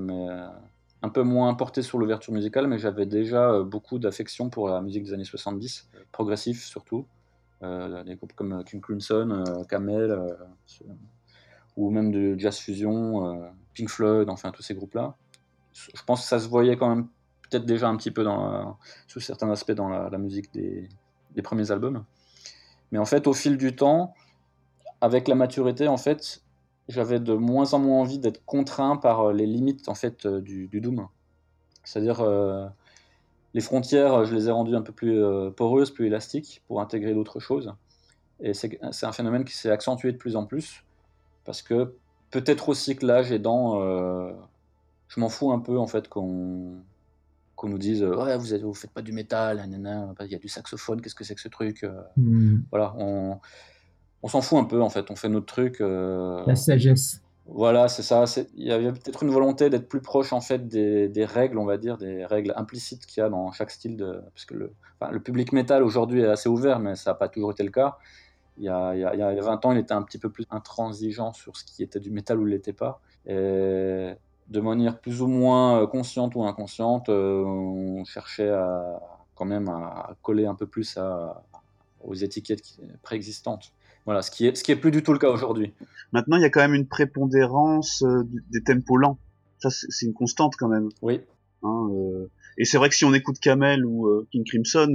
[1.03, 5.05] un peu moins porté sur l'ouverture musicale, mais j'avais déjà beaucoup d'affection pour la musique
[5.05, 7.07] des années 70, progressif surtout.
[7.63, 10.37] des groupes comme King Crimson, Camel
[11.77, 15.15] ou même de Jazz Fusion, euh, Pink Floyd, enfin tous ces groupes-là.
[15.73, 17.09] Je pense que ça se voyait quand même
[17.43, 18.77] peut-être déjà un petit peu dans
[19.07, 20.89] sous certains aspects dans la, musique des,
[21.43, 22.05] premiers albums.
[22.93, 24.15] Mais en fait, au fil du temps,
[25.01, 26.43] avec la maturité, en fait,
[26.91, 30.41] j'avais de moins en moins envie d'être contraint par euh, les limites en fait euh,
[30.41, 31.07] du, du Doom.
[31.84, 32.22] C'est-à-dire
[33.55, 35.20] les frontières, je les ai rendues un peu plus
[35.57, 37.74] poreuses, plus élastiques pour intégrer d'autres choses.
[38.41, 40.84] Et c'est un phénomène qui s'est accentué de plus en plus.
[41.45, 41.95] Parce que
[42.30, 44.32] peut-être aussi que l'âge aidant, euh,
[45.09, 46.76] je m'en fous un peu en fait qu'on
[47.57, 50.49] qu'on nous dise ouais vous êtes, vous faites pas du métal, il y a du
[50.49, 52.01] saxophone, qu'est-ce que c'est que ce truc euh.
[52.16, 52.62] hmm.
[52.70, 53.38] Voilà, on,
[54.23, 55.81] on s'en fout un peu en fait, on fait notre truc.
[55.81, 56.43] Euh.
[56.47, 57.23] La sagesse.
[57.47, 58.25] Voilà, c'est ça.
[58.55, 61.64] Il y avait peut-être une volonté d'être plus proche en fait des, des, règles, on
[61.64, 64.23] va dire, des règles implicites qu'il y a dans chaque style de.
[64.33, 67.29] Parce que le, enfin, le public métal aujourd'hui est assez ouvert, mais ça n'a pas
[67.29, 67.97] toujours été le cas.
[68.57, 71.33] Il y, a, il, y a, 20 ans, il était un petit peu plus intransigeant
[71.33, 73.01] sur ce qui était du métal ou ne l'était pas.
[73.27, 74.12] Et
[74.49, 79.01] de manière plus ou moins consciente ou inconsciente, euh, on cherchait à,
[79.35, 81.43] quand même à coller un peu plus à,
[82.05, 83.73] aux étiquettes préexistantes.
[84.11, 85.73] Voilà, ce qui est, ce qui est plus du tout le cas aujourd'hui.
[86.13, 89.19] Maintenant, il y a quand même une prépondérance euh, des tempos lents.
[89.59, 90.89] Ça, c'est une constante quand même.
[91.03, 91.21] Oui.
[91.63, 94.89] Hein, euh, et c'est vrai que si on écoute Camel ou King Crimson,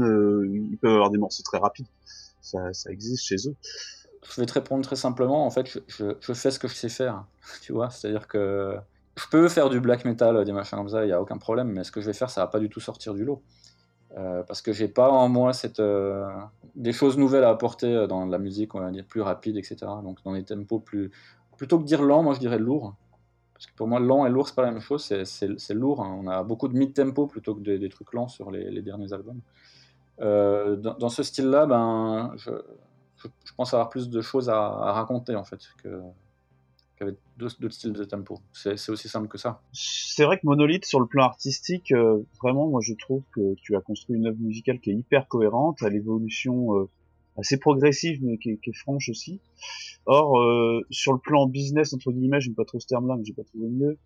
[0.51, 1.85] ils peuvent avoir des morceaux très rapides
[2.45, 3.55] ça, existe chez eux.
[4.23, 5.45] Je vais te répondre très simplement.
[5.45, 7.25] En fait, je, fais ce que je sais faire.
[7.61, 8.75] Tu vois, c'est-à-dire que
[9.17, 11.71] je peux faire du black metal, des machins comme ça, il n'y a aucun problème,
[11.71, 13.41] mais ce que je vais faire, ça va pas du tout sortir du lot.
[14.17, 16.25] Euh, parce que j'ai pas en moi cette, euh,
[16.75, 19.77] des choses nouvelles à apporter euh, dans la musique, on va dire plus rapide, etc.
[20.03, 21.11] Donc dans les tempos plus.
[21.57, 22.95] Plutôt que dire lent, moi je dirais lourd.
[23.53, 26.03] Parce que pour moi, lent et lourd, c'est pas la même chose, c'est lourd.
[26.03, 26.19] Hein.
[26.21, 29.39] On a beaucoup de mid-tempo plutôt que des, trucs lents sur les derniers albums.
[30.19, 32.51] Dans, ce style-là, ben, je,
[33.15, 35.59] je, pense avoir plus de choses à, raconter en fait
[36.97, 38.39] qu'avec d'autres styles de tempo.
[38.53, 39.61] C'est aussi simple que ça.
[39.73, 43.75] C'est vrai que Monolith, sur le plan artistique, euh, vraiment, moi je trouve que tu
[43.75, 46.89] as construit une œuvre musicale qui est hyper cohérente, à l'évolution euh,
[47.37, 49.41] assez progressive, mais qui est, franche aussi.
[50.05, 50.39] Or,
[50.91, 53.67] sur le plan business, entre guillemets, j'aime pas trop ce terme-là, mais j'ai pas trouvé
[53.67, 53.97] mieux,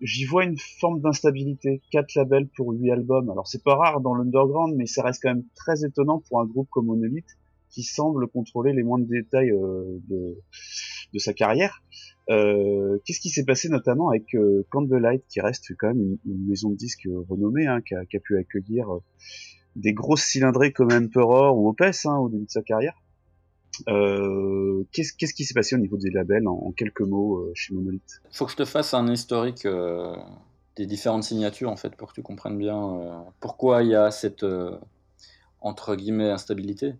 [0.00, 1.80] j'y vois une forme d'instabilité.
[1.90, 3.30] Quatre labels pour huit albums.
[3.30, 6.44] Alors c'est pas rare dans l'underground, mais ça reste quand même très étonnant pour un
[6.44, 7.26] groupe comme Monolith
[7.74, 11.82] qui semble contrôler les moindres détails euh, de, sa carrière.
[12.30, 16.70] Euh, Qu'est-ce qui s'est passé notamment avec euh, Candlelight, qui reste quand même une, maison
[16.70, 19.02] de disques renommée, hein, qui, a, pu accueillir euh,
[19.76, 22.94] des grosses cylindrées comme Emperor ou Opes hein, au début de sa carrière?
[23.88, 28.22] Euh, qu'est-ce, qui s'est passé au niveau des labels en, quelques mots euh, chez Monolith?
[28.30, 30.14] Faut que je te fasse un historique euh,
[30.76, 34.46] des différentes signatures en fait pour que tu comprennes bien pourquoi il y a cette
[35.60, 36.94] entre guillemets instabilité.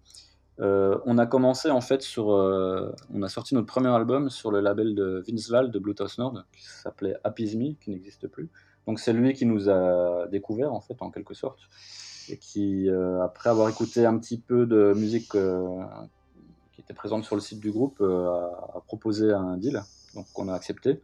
[0.59, 4.95] On a commencé en fait sur, on a sorti notre premier album sur le label
[4.95, 8.49] de Vince Val de Bluetooth Nord qui s'appelait Apizme, qui n'existe plus.
[8.87, 11.61] Donc c'est lui qui nous a découvert en fait en quelque sorte
[12.29, 12.89] et qui
[13.23, 15.35] après avoir écouté un petit peu de musique
[16.75, 18.29] qui était présente sur le site du groupe, euh,
[18.75, 19.83] a, proposé un deal,
[20.15, 21.01] donc qu'on a accepté.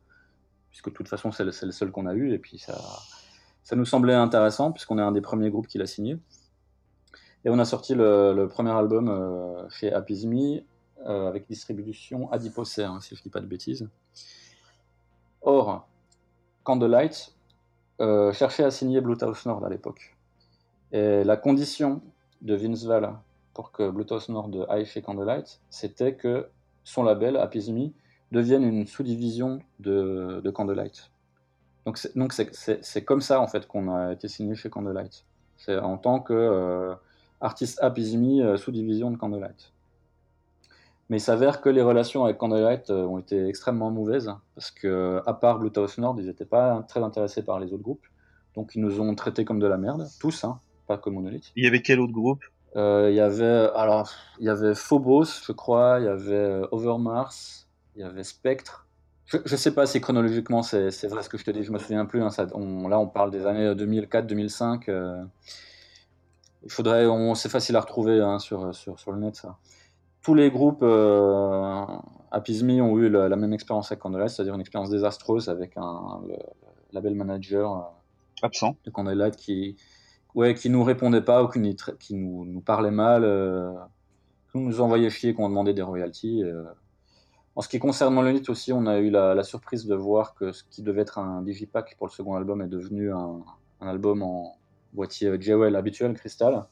[0.70, 2.78] puisque de toute façon c'est le, le, seul qu'on a eu, et puis ça,
[3.62, 6.18] ça nous semblait intéressant, puisqu'on est un des premiers groupes qui l'a signé.
[7.45, 10.64] Et on a sorti le, premier album euh, chez Apizmi,
[11.07, 13.88] euh, avec distribution Adiposer, hein, si je ne dis pas de bêtises.
[15.41, 15.88] Or,
[16.64, 17.34] Candlelight
[18.03, 20.16] euh, cherchait à signer Bluetooth Nord à l'époque.
[20.93, 22.03] Et la condition
[22.43, 23.14] de Vince Val
[23.55, 26.49] pour que Bluetooth Nord aille chez Candlelight, c'était que
[26.84, 27.95] son label, Apizmi,
[28.32, 31.11] devienne une sous-division de, de, Candlelight.
[31.86, 31.99] Donc
[32.32, 35.24] c'est comme ça en fait qu'on a été signé chez Candlelight.
[35.57, 36.95] C'est en tant que
[37.41, 39.72] artiste Apizmi, euh, sous-division de Candlelight.
[41.09, 45.20] Mais il s'avère que les relations avec Candlelight euh, ont été extrêmement mauvaises, parce que,
[45.26, 48.07] à part Bluetooth Nord, ils n'étaient pas très intéressés par les autres groupes.
[48.55, 51.53] Donc ils nous ont traités comme de la merde, tous, hein, pas comme Monolith.
[51.57, 52.43] Il y avait quel autre groupe?
[52.76, 57.32] Euh, Il y avait, alors, il y avait Phobos, je crois, il y avait Overmars,
[57.97, 58.86] il y avait Spectre.
[59.26, 61.78] Je ne sais pas si chronologiquement c'est vrai ce que je te dis, je me
[61.78, 62.20] souviens plus.
[62.20, 64.84] Hein, ça, on, là, on parle des années 2004-2005.
[64.88, 65.22] Euh,
[66.64, 69.58] il faudrait, c'est facile à retrouver hein, sur, sur, sur le net, ça
[70.22, 71.84] tous les groupes euh,
[72.30, 76.20] Apizmi ont eu la, la même expérience avec Candlelight, c'est-à-dire une expérience désastreuse avec un
[76.28, 76.36] le,
[76.92, 77.80] label manager euh,
[78.42, 79.76] absent de Candlelight qui,
[80.34, 83.72] ouais, qui nous répondait pas, ou qui, qui nous, nous, parlait mal, euh,
[84.52, 86.42] qui nous envoyait chier quand on demandait des royalties.
[86.44, 86.64] Euh.
[87.56, 90.52] En ce qui concerne Monolith aussi, on a eu la, la, surprise de voir que
[90.52, 93.40] ce qui devait être un digipack pour le second album est devenu un,
[93.80, 94.56] un album en
[94.93, 96.66] boîtier JWL habituel, cristal.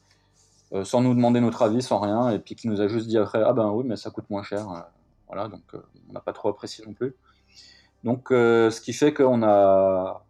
[0.71, 3.17] Euh, sans nous demander notre avis, sans rien, et puis qui nous a juste dit
[3.17, 4.79] après ah ben oui mais ça coûte moins cher, euh,
[5.27, 7.15] voilà donc euh, on n'a pas trop apprécié non plus.
[8.03, 10.23] Donc ce qui fait qu'on a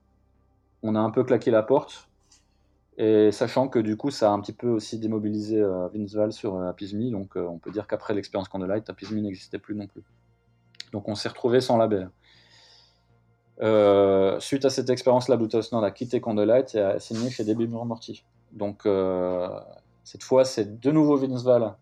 [0.81, 2.07] on a un peu claqué la porte,
[2.97, 5.61] et sachant que du coup ça a un petit peu aussi démobilisé
[5.93, 9.87] Vince Val sur Apizmi, donc on peut dire qu'après l'expérience Candlelight, Apizmi n'existait plus non
[9.87, 10.03] plus.
[10.93, 12.09] Donc on s'est retrouvé sans label.
[13.61, 17.43] Euh, suite à cette expérience, la Bluetooth Nord a quitté Candlelight et a signé chez
[17.43, 18.23] Debbie Morty.
[18.53, 19.49] Donc euh,
[20.03, 21.75] cette fois, c'est de nouveau Vince Val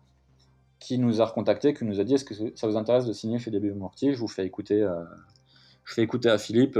[0.80, 3.38] qui nous a recontacté, qui nous a dit est-ce que ça vous intéresse de signer
[3.38, 5.04] chez DB Mortier Je vous fais écouter, euh,
[5.84, 6.78] je fais écouter à Philippe.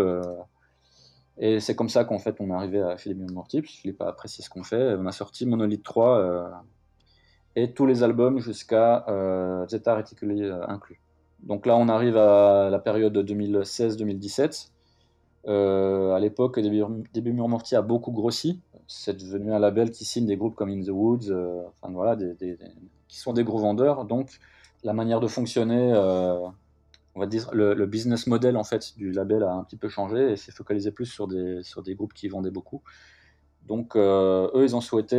[1.40, 4.08] Et c'est comme ça qu'en fait on est arrivé à Philippe Mortier, puis Philippe a
[4.08, 4.96] apprécié ce qu'on fait.
[4.98, 6.48] On a sorti Monolith 3 euh,
[7.54, 9.04] et tous les albums jusqu'à
[9.68, 11.00] Zeta Reticuli inclus.
[11.40, 14.70] Donc là on arrive à la période 2016-2017.
[15.46, 20.36] Euh, à l'époque, Début Mortier a beaucoup grossi c'est devenu un label qui signe des
[20.38, 22.16] groupes comme In the Woods, euh, enfin voilà,
[23.06, 24.06] qui sont des gros vendeurs.
[24.06, 24.38] Donc
[24.82, 26.38] la manière de fonctionner, euh,
[27.14, 30.32] on va dire le, business model en fait du label a un petit peu changé
[30.32, 32.82] et s'est focalisé plus sur des, sur des groupes qui vendaient beaucoup.
[33.66, 35.18] Donc eux, ils ont souhaité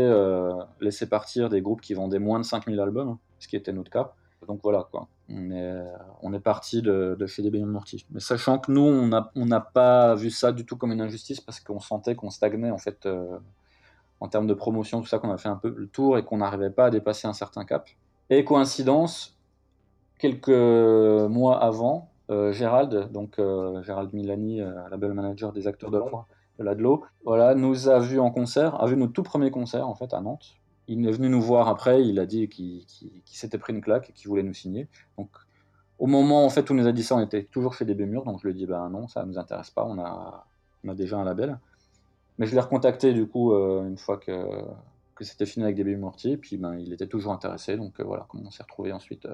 [0.81, 4.15] laisser partir des groupes qui vendaient moins de 5000 albums, ce qui était notre cas.
[4.47, 8.05] Donc voilà quoi on est, parti de, chez des Morty.
[8.11, 11.59] Mais sachant que nous, on n'a pas vu ça du tout comme une injustice parce
[11.59, 13.37] qu'on sentait qu'on stagnait en fait euh,
[14.19, 16.37] en termes de promotion, tout ça, qu'on a fait un peu le tour et qu'on
[16.37, 17.87] n'arrivait pas à dépasser un certain cap.
[18.29, 19.37] Et coïncidence,
[20.17, 24.61] quelques mois avant, euh, Gérald, donc euh, Gérald Milani,
[24.91, 26.27] label manager des acteurs de l'ombre,
[26.57, 29.95] de l'ADLO, voilà, nous a vu en concert, a vu notre tout premier concert en
[29.95, 30.58] fait à Nantes.
[30.91, 33.81] Il est venu nous voir après, il a dit qu'il qu qu s'était pris une
[33.81, 34.87] claque et qu'il voulait nous signer.
[35.19, 35.29] Donc
[35.99, 38.39] au moment où on nous a dit ça, on était toujours chez des Bémurs, donc
[38.39, 40.45] je lui ai dit ben non, ça ne nous intéresse pas, on a,
[40.95, 41.59] déjà un label.
[42.39, 44.33] Mais je l'ai recontacté du coup euh, une fois que,
[45.21, 48.45] c'était fini avec Début Mortier, puis ben, il était toujours intéressé, donc euh, voilà comment
[48.47, 49.27] on s'est retrouvé ensuite.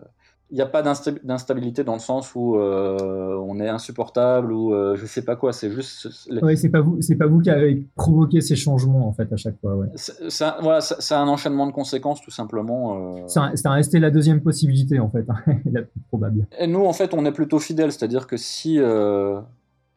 [0.45, 0.51] Euh.
[0.51, 4.95] Il n'y a pas d'instabilité dans le sens où euh, on est insupportable ou euh,
[4.95, 6.07] je sais pas quoi, c'est juste.
[6.41, 9.37] Ouais, c'est pas vous, c'est pas vous qui avez provoqué ces changements en fait à
[9.37, 9.75] chaque fois.
[9.75, 9.87] Ouais.
[9.95, 10.79] C'est voilà,
[11.11, 13.27] un enchaînement de conséquences tout simplement.
[13.27, 15.25] C'est resté la deuxième possibilité en fait,
[15.71, 16.47] la plus probable.
[16.59, 18.79] Et nous en fait on est plutôt fidèles, c'est-à-dire que si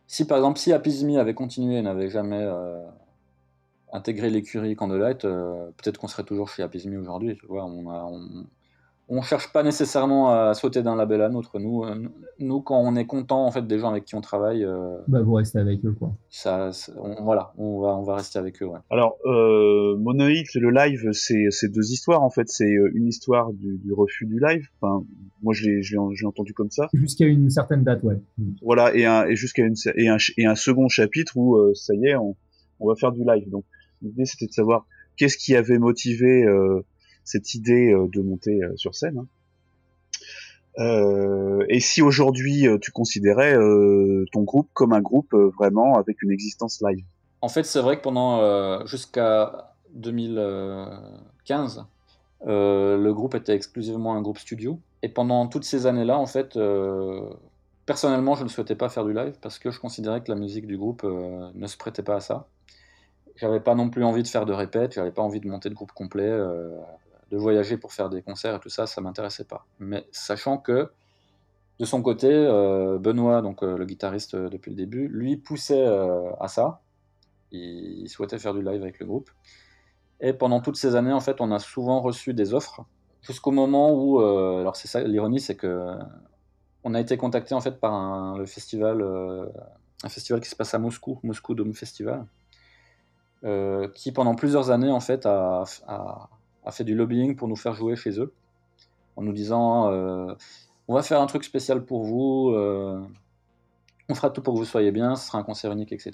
[0.09, 2.83] si par exemple, si Apizmi avait continué et n'avait jamais euh,
[3.93, 7.37] intégré l'écurie Candlelight, euh, peut-être qu'on serait toujours chez Apizmi aujourd'hui.
[7.37, 8.47] Tu vois, on, a, on,
[9.09, 11.59] on cherche pas nécessairement à sauter d'un label à l'autre.
[11.59, 11.95] Nous, euh,
[12.39, 15.23] nous, quand on est content en fait des gens avec qui on travaille, euh, bah
[15.23, 16.15] vous restez avec eux quoi.
[16.29, 18.67] Ça, on, voilà, on va, on va rester avec eux.
[18.67, 18.79] Ouais.
[18.91, 22.49] Alors, euh, Monolith, le live, c'est deux histoires en fait.
[22.49, 24.67] C'est euh, une histoire du, du, refus du live.
[24.81, 25.05] Enfin,
[25.43, 26.89] moi je l'ai entendu comme ça.
[26.93, 28.21] Jusqu'à une certaine date, ouais.
[28.63, 31.95] Voilà, et, un, et jusqu'à une et un, et un second chapitre où euh, ça
[31.95, 32.37] y est, on,
[32.81, 33.49] on va faire du live.
[33.49, 33.65] Donc
[34.03, 34.87] l'idée c'était de savoir
[35.17, 36.85] qu'est-ce qui avait motivé euh,
[37.29, 39.19] cette idée euh, de monter euh, sur scène.
[39.19, 39.27] Hein.
[40.79, 43.57] Euh, et si aujourd'hui tu considérais
[44.31, 47.05] ton groupe comme un groupe vraiment avec une existence live?
[47.41, 51.85] En fait, c'est vrai que pendant jusqu'à 2015,
[52.47, 54.79] le groupe était exclusivement un groupe studio.
[55.03, 56.57] Et pendant toutes ces années-là, en fait,
[57.85, 60.69] personnellement, je ne souhaitais pas faire du live parce que je considérais que la musique
[60.69, 62.47] du groupe ne se prêtait pas à ça.
[63.35, 65.75] J'avais pas non plus envie de faire de répètes, j'avais pas envie de monter de
[65.75, 66.31] groupe complet,
[67.31, 69.67] de voyager pour faire des concerts et tout ça, ça m'intéressait pas.
[69.79, 70.91] Mais sachant que
[71.79, 75.87] de son côté, euh, Benoît, donc le guitariste depuis le début, lui poussait
[76.41, 76.81] à ça.
[77.53, 79.31] Il, souhaitait faire du live avec le groupe.
[80.21, 82.85] Et pendant toutes ces années, en fait, on a souvent reçu des offres
[83.23, 85.97] jusqu'au moment où, alors c'est ça, l'ironie, c'est que
[86.85, 89.47] on a été contacté en fait par un, le festival, euh,
[90.05, 92.27] un festival qui se passe à Moscou, Moscou Dome Festival,
[93.45, 95.65] euh, qui pendant plusieurs années en fait a,
[96.73, 98.33] fait du lobbying pour nous faire jouer chez eux,
[99.17, 100.35] en nous disant euh,
[100.89, 102.55] on va faire un truc spécial pour vous,
[104.09, 106.13] on fera tout pour que vous soyez bien, ce sera un concert unique, etc.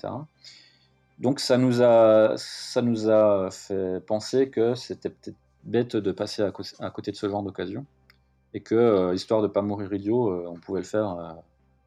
[1.20, 6.42] Donc ça nous a, ça nous a fait penser que c'était peut-être bête de passer
[6.42, 7.86] à, côté de ce genre d'occasion
[8.52, 11.32] et que, euh, histoire de ne pas mourir idiot, euh, on pouvait le faire euh,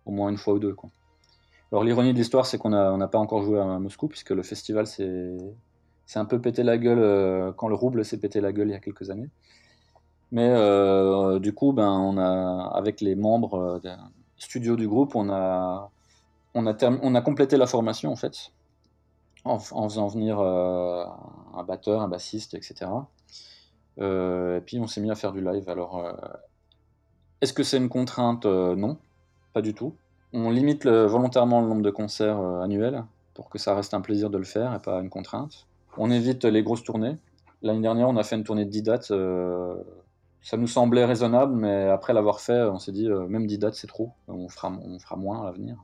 [0.06, 0.74] au moins une fois ou deux.
[0.74, 0.90] Quoi.
[1.72, 4.88] Alors l'ironie de l'histoire, c'est qu'on n'a pas encore joué à Moscou, puisque le festival
[4.88, 5.38] s'est
[6.16, 8.80] un peu pété la gueule quand le rouble s'est pété la gueule il y a
[8.80, 9.30] quelques années.
[10.32, 10.50] Mais
[11.40, 12.18] du coup, ben,
[12.74, 13.94] avec les membres des
[14.38, 15.90] studios du groupe, on a,
[17.24, 18.52] complété la formation en fait,
[19.44, 22.90] en, faisant venir un batteur, un bassiste, etc.
[23.98, 25.70] et puis on s'est mis à faire du live.
[25.70, 26.04] Alors
[27.42, 28.46] est-ce que c'est une contrainte?
[28.46, 28.98] Euh, Non,
[29.54, 29.94] pas du tout.
[30.34, 33.04] On limite volontairement le nombre de concerts euh, annuels
[33.36, 35.68] pour que ça reste un plaisir de le faire et pas une contrainte.
[35.98, 37.18] On évite les grosses tournées.
[37.62, 39.12] L'année dernière, on a fait une tournée de 10 dates.
[39.12, 39.76] Euh,
[40.42, 43.88] ça nous semblait raisonnable, mais après l'avoir fait, on s'est dit, même 10 dates, c'est
[43.88, 44.12] trop.
[44.28, 44.70] On fera,
[45.18, 45.84] moins à l'avenir.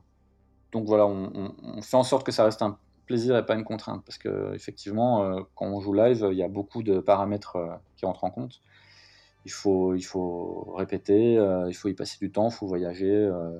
[0.72, 4.02] Donc voilà, on, fait en sorte que ça reste un plaisir et pas une contrainte.
[4.06, 7.58] Parce qu'effectivement, quand on joue live, il y a beaucoup de paramètres
[7.96, 8.60] qui entrent en compte
[9.44, 13.12] il faut, il faut répéter, euh, il faut y passer du temps, il faut voyager.
[13.12, 13.58] Euh,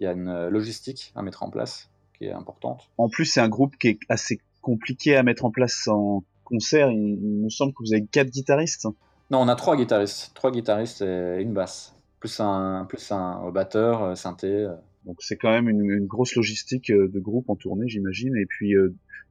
[0.00, 2.90] il y a une logistique à mettre en place qui est importante.
[2.98, 6.90] En plus, c'est un groupe qui est assez compliqué à mettre en place en concert.
[6.90, 8.86] Il, me semble que vous avez quatre guitaristes.
[9.30, 14.02] Non, on a trois guitaristes, trois guitaristes et une basse, plus un, plus un batteur,
[14.02, 14.68] euh, synthé.
[15.06, 18.74] Donc c'est quand même une, grosse logistique de groupe en tournée, j'imagine, et puis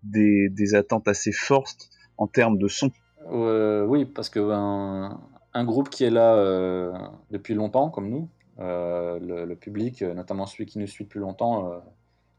[0.04, 2.92] des, des, attentes assez fortes en termes de son.
[3.32, 5.20] oui, parce que ben,
[5.54, 6.92] un groupe qui est là euh,
[7.32, 8.30] depuis longtemps, comme nous.
[8.60, 11.82] Euh, le, public, euh, notamment celui qui nous suit depuis longtemps,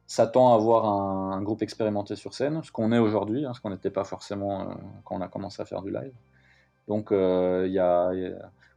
[0.07, 3.71] s'attend à avoir un, groupe expérimenté sur scène, ce qu'on est aujourd'hui, hein, ce qu'on
[3.71, 6.13] n'était pas forcément quand on a commencé à faire du live.
[6.89, 8.13] Donc, il y, a,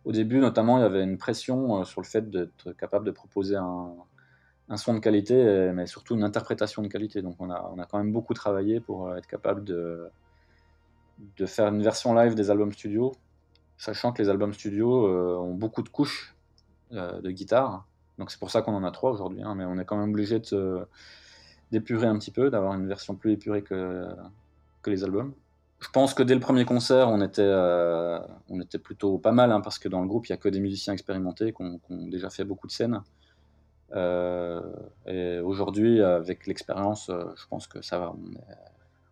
[0.06, 3.58] au début, notamment, il y avait une pression sur le fait d'être capable de proposer
[3.58, 3.94] un,
[4.78, 7.22] son de qualité, mais surtout une interprétation de qualité.
[7.22, 10.10] Donc, on a, on a quand même beaucoup travaillé pour être capable de,
[11.38, 13.12] de faire une version live des albums studio
[13.78, 16.36] sachant que les albums studio euh, ont beaucoup de couches
[16.94, 17.86] euh, de guitare.
[18.18, 20.10] Donc c'est pour ça qu'on en a trois aujourd'hui, hein, mais on est quand même
[20.10, 20.42] obligé
[21.72, 24.08] d'épurer un petit peu, d'avoir une version plus épurée que,
[24.82, 25.34] que les albums.
[25.80, 29.52] Je pense que dès le premier concert, on était, euh, on était plutôt pas mal,
[29.52, 31.80] hein, parce que dans le groupe, il n'y a que des musiciens expérimentés qui ont,
[32.08, 33.02] déjà fait beaucoup de scènes.
[33.96, 38.16] et aujourd'hui, avec l'expérience, je pense que ça va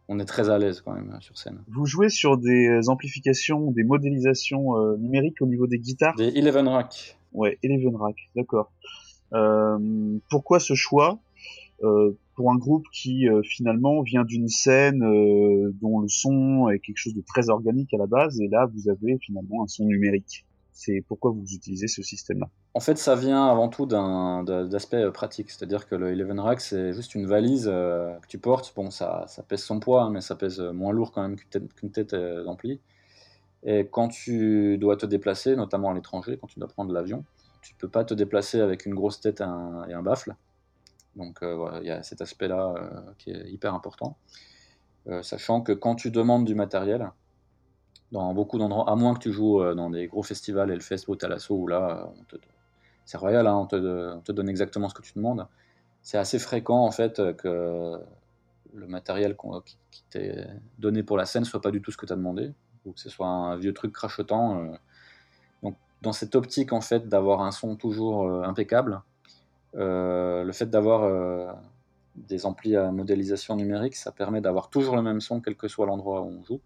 [0.08, 1.64] on est très à l'aise quand même sur scène.
[1.68, 6.16] Vous jouez sur des amplifications, des modélisations euh, numériques au niveau des guitares?
[6.16, 7.15] Des Eleven Rack.
[7.36, 8.72] Ouais, Eleven Rack, d'accord.
[9.34, 11.20] Euh, pourquoi ce choix?
[11.84, 15.00] Euh, pour un groupe qui finalement vient d'une scène
[15.82, 18.90] dont le son est quelque chose de très organique à la base, et là vous
[18.90, 22.50] avez finalement un son numérique c'est pourquoi vous utilisez ce système-là?
[22.74, 26.60] En fait, ça vient avant tout d'un aspect euh, pratique, c'est-à-dire que le Eleven Rack,
[26.60, 28.74] c'est juste une valise euh, que tu portes.
[28.76, 31.38] Bon, ça, ça pèse son poids, hein, mais ça pèse euh, moins lourd quand même
[31.38, 32.82] qu'une tête, d'ampli.
[33.66, 37.24] Et quand tu dois te déplacer, notamment à l'étranger, quand tu dois prendre l'avion,
[37.62, 40.36] tu ne peux pas te déplacer avec une grosse tête et un, baffle.
[41.16, 42.76] Donc voilà, il y a cet aspect-là
[43.18, 44.18] qui est hyper important.
[45.22, 47.10] sachant que quand tu demandes du matériel,
[48.12, 51.16] dans beaucoup d'endroits, à moins que tu joues euh, dans des gros festivals, Hellfest ou
[51.16, 52.12] Talasso, où là,
[53.06, 55.48] c'est royal, hein, on, te, donne exactement ce que tu demandes.
[56.02, 58.00] C'est assez fréquent, en fait, que
[58.74, 59.36] le matériel
[59.66, 60.48] qui, t'est
[60.78, 62.54] donné pour la scène soit pas du tout ce que tu as demandé,
[62.86, 64.60] ou que ce soit un vieux truc crachotant.
[64.60, 64.72] Euh.
[65.64, 69.02] Donc, dans cette optique, en fait, d'avoir un son toujours euh, impeccable,
[69.74, 71.58] le fait d'avoir
[72.16, 75.86] des amplis à modélisation numérique, ça permet d'avoir toujours le même son, quel que soit
[75.86, 76.62] l'endroit où on joue.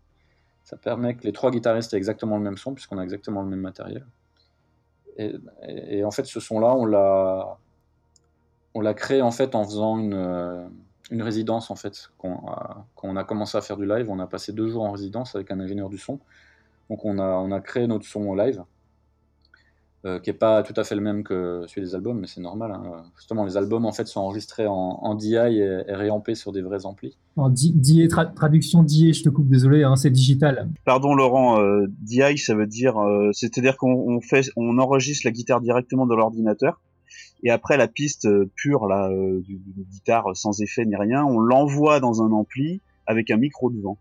[0.64, 3.50] Ça permet que les trois guitaristes aient exactement le même son, puisqu'on a exactement le
[3.50, 4.06] même matériel.
[5.18, 7.58] Et, en fait, ce son-là, on l'a,
[8.74, 10.66] on l'a créé en fait en faisant une, euh,
[11.12, 12.10] une résidence en fait.
[12.18, 12.44] Quand,
[13.04, 15.50] on a commencé à faire du live, on a passé deux jours en résidence avec
[15.52, 16.20] un ingénieur du son.
[16.90, 18.64] Donc on a, on a créé notre son live.
[20.06, 22.40] euh, qui n'est pas tout à fait le même que celui des albums, mais c'est
[22.40, 22.72] normal.
[22.72, 23.04] hein.
[23.18, 26.62] Justement, les albums en fait sont enregistrés en, en DI et, et réampés sur des
[26.62, 27.18] vrais amplis.
[27.36, 27.76] En di-
[28.08, 30.70] tra- traduction DIA, je te coupe, désolé, hein, c'est digital.
[30.86, 35.32] Pardon Laurent, euh, DI ça veut dire, euh, c'est-à-dire qu'on on fait, on enregistre la
[35.32, 36.80] guitare directement dans l'ordinateur
[37.44, 41.24] et après la piste euh, pure là, euh, du- d'une guitare sans effet ni rien,
[41.24, 43.98] on l'envoie dans un ampli avec un micro devant.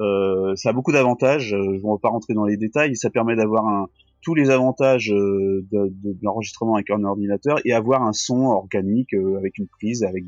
[0.00, 1.48] Euh, ça a beaucoup d'avantages.
[1.50, 2.96] Je ne vais pas rentrer dans les détails.
[2.96, 3.86] Ça permet d'avoir
[4.22, 5.64] tous les avantages de,
[6.20, 10.24] l'enregistrement avec un ordinateur et avoir un son organique avec une prise, avec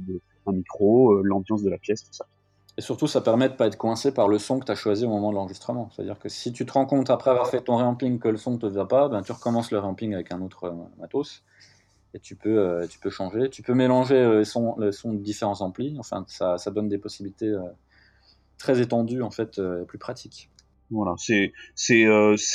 [0.46, 2.26] un micro, l'ambiance de la pièce, tout ça.
[2.78, 5.04] Et surtout, ça permet de pas être coincé par le son que tu as choisi
[5.04, 5.90] au moment de l'enregistrement.
[5.92, 8.52] C'est-à-dire que si tu te rends compte après avoir fait ton réamping que le son
[8.52, 11.42] ne te va pas, ben, tu recommences le réamping avec un autre matos.
[12.14, 13.48] Et tu peux, euh, tu peux changer.
[13.50, 15.96] Tu peux mélanger euh, les sons, les de différents amplis.
[15.98, 17.62] Enfin, ça, ça donne des possibilités euh,
[18.58, 20.48] très étendues, en fait, plus pratiques.
[20.90, 22.02] Voilà, c'est c'est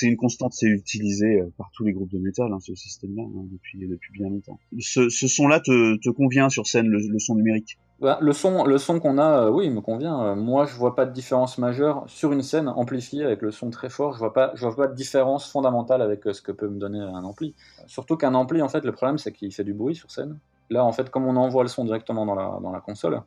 [0.04, 3.80] une constante, c'est utilisé par tous les groupes de métal, hein, ce système-là, hein, depuis
[3.88, 4.60] depuis bien longtemps.
[4.80, 7.80] Ce, ce son-là te, te convient sur scène, le, le son numérique?
[8.00, 10.22] Ben, le son, le son qu'on a, euh, oui, il me convient.
[10.22, 13.72] Euh, moi, je vois pas de différence majeure sur une scène amplifiée avec le son
[13.72, 14.14] très fort.
[14.14, 16.78] Je vois pas, je vois pas de différence fondamentale avec euh, ce que peut me
[16.78, 17.56] donner un ampli.
[17.88, 20.38] Surtout qu'un ampli, en fait, le problème, c'est qu'il fait du bruit sur scène.
[20.70, 23.22] Là, en fait, comme on envoie le son directement dans la, console,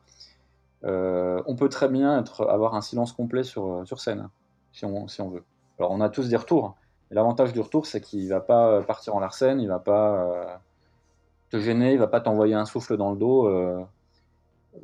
[0.83, 4.29] on peut très bien avoir un silence complet sur, sur scène,
[4.73, 5.43] si on, si on veut.
[5.79, 6.75] Alors, on a tous des retours.
[7.09, 10.61] Et l'avantage du retour, c'est qu'il va pas partir en larcène, il va pas
[11.49, 13.49] te gêner, il va pas t'envoyer un souffle dans le dos.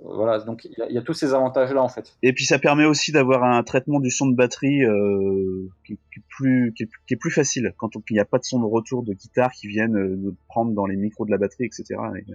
[0.04, 2.18] Voilà, donc il y, a- il y a tous ces avantages-là en fait.
[2.22, 6.20] Et puis ça permet aussi d'avoir un traitement du son de batterie euh, qui, qui
[6.20, 8.44] est plus qui est, qui est plus facile quand on- il n'y a pas de
[8.44, 11.38] son de retour de guitare qui viennent euh, nous prendre dans les micros de la
[11.38, 11.86] batterie, etc.
[12.18, 12.26] Et,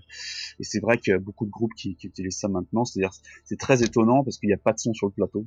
[0.61, 2.85] et c'est vrai qu'il y a beaucoup de groupes qui, utilisent ça maintenant.
[2.87, 3.13] C'est-à-dire
[3.45, 5.45] c'est très étonnant parce qu'il n'y a pas de son sur le plateau.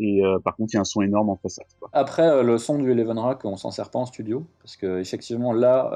[0.00, 1.66] Et euh, par contre, il y a un son énorme en façade.
[1.80, 1.90] Quoi.
[1.92, 4.98] Après, euh, le son du Eleven Rack, on s'en sert pas en studio, parce que
[5.00, 5.92] effectivement là,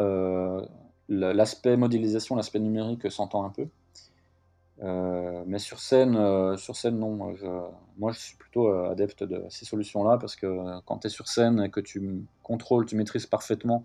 [1.09, 3.67] la- l'aspect modélisation, l'aspect numérique s'entend un peu.
[4.83, 7.35] Euh, mais sur scène, euh, sur scène non.
[7.99, 11.29] Moi, je suis plutôt euh, adepte de ces solutions-là parce que quand tu es sur
[11.29, 13.85] scène et que tu contrôles, tu maîtrises parfaitement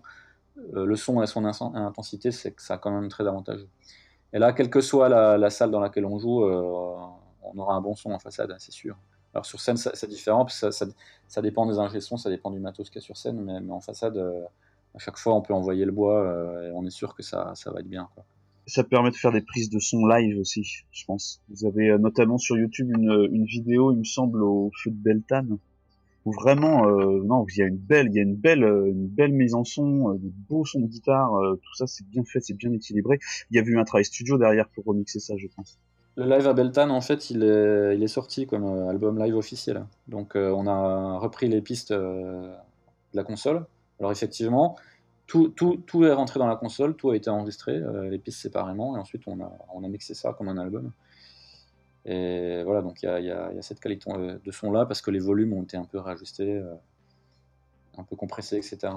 [0.72, 3.68] le son et son intensité, c'est que ça a quand même très avantageux.
[4.32, 7.94] Et là, quelle que soit la, salle dans laquelle on joue, on aura un bon
[7.94, 8.96] son en façade, c'est sûr.
[9.34, 13.04] Alors sur scène, c'est différent, ça, dépend des ingé ça dépend du matos qu'il y
[13.04, 16.24] a sur scène, mais, en façade, à chaque fois, on peut envoyer le bois
[16.64, 18.08] et on est sûr que ça, va être bien.
[18.68, 20.62] Ça permet de faire des prises de son live aussi,
[20.92, 21.40] je pense.
[21.48, 24.96] Vous avez euh, notamment sur YouTube une, une vidéo, il me semble, au feu de
[24.96, 25.58] Beltane,
[26.24, 29.28] où vraiment, euh, non, il y a une belle, il y a une belle, euh,
[29.28, 32.40] mise en son, euh, des beaux sons de guitare, euh, tout ça, c'est bien fait,
[32.40, 33.18] c'est bien équilibré.
[33.50, 35.78] Il y a eu un travail studio derrière pour remixer ça, je pense.
[36.18, 39.84] Le live à Beltane, en fait, il est, sorti comme euh, album live officiel.
[40.08, 42.52] Donc euh, on a repris les pistes euh,
[43.12, 43.64] de la console.
[44.00, 44.74] Alors effectivement,
[45.28, 48.98] tout, est rentré dans la console, tout a été enregistré, euh, les pistes séparément, et
[48.98, 50.92] ensuite on a, mixé ça comme un album.
[52.04, 55.18] Et voilà, donc il y a, cette qualité euh, de son là, parce que les
[55.18, 56.74] volumes ont été un peu réajustés, euh,
[57.98, 58.92] un peu compressés, etc.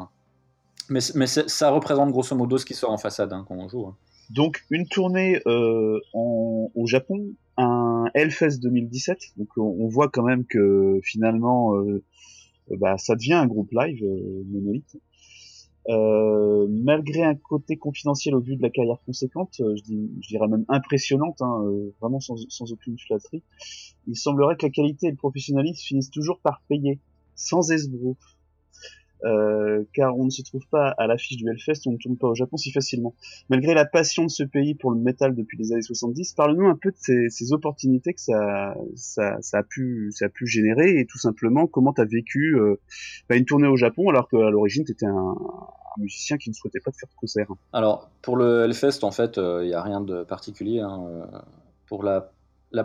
[0.90, 3.88] Mais, ça représente grosso modo ce qui sort en façade hein, quand on joue.
[3.88, 3.96] hein.
[4.30, 9.20] Donc une tournée au Japon, un Hellfest 2017.
[9.36, 11.74] Donc on, voit quand même que finalement,
[12.78, 14.98] bah, ça devient un groupe live, euh, Monolith.
[15.90, 20.66] Euh, malgré un côté confidentiel au vu de la carrière conséquente, euh, je, dirais même
[20.70, 23.44] impressionnante, hein, euh, vraiment sans, sans aucune flatterie,
[24.08, 27.00] il semblerait que la qualité et le professionnalisme finissent toujours par payer,
[27.36, 28.18] sans esbrouf.
[29.24, 32.28] Euh, car on ne se trouve pas à l'affiche du Hellfest, on ne tourne pas
[32.28, 33.14] au Japon si facilement.
[33.50, 36.76] Malgré la passion de ce pays pour le métal depuis les années 70, parle-nous un
[36.76, 38.74] peu de ces, opportunités que ça,
[39.54, 40.12] a pu,
[40.46, 42.80] générer et tout simplement comment tu as vécu euh,
[43.30, 45.36] bah, une tournée au Japon alors qu'à l'origine tu étais un,
[45.98, 47.48] musicien qui ne souhaitait pas de faire de concert.
[47.74, 50.80] Alors, pour le Hellfest, en fait, il n'y a rien de particulier.
[50.80, 51.26] hein, euh,
[51.88, 52.32] Pour la,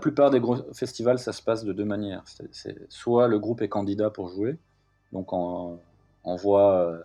[0.00, 2.24] plupart des gros festivals, ça se passe de deux manières.
[2.88, 4.58] Soit le groupe est candidat pour jouer,
[5.12, 5.32] donc
[6.26, 6.98] on euh,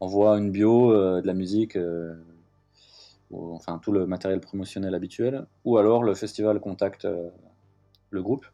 [0.00, 2.14] envoie une bio, euh, de la musique, euh,
[3.30, 7.28] enfin tout le matériel promotionnel habituel, ou alors le festival contacte euh,
[8.10, 8.46] le groupe.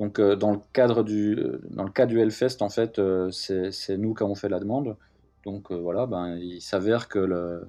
[0.00, 1.38] Donc, dans le cadre du,
[1.70, 4.96] dans le cas du Hellfest, en fait, c'est nous qui avons fait la demande.
[5.44, 7.68] Donc voilà, ben, il s'avère que le...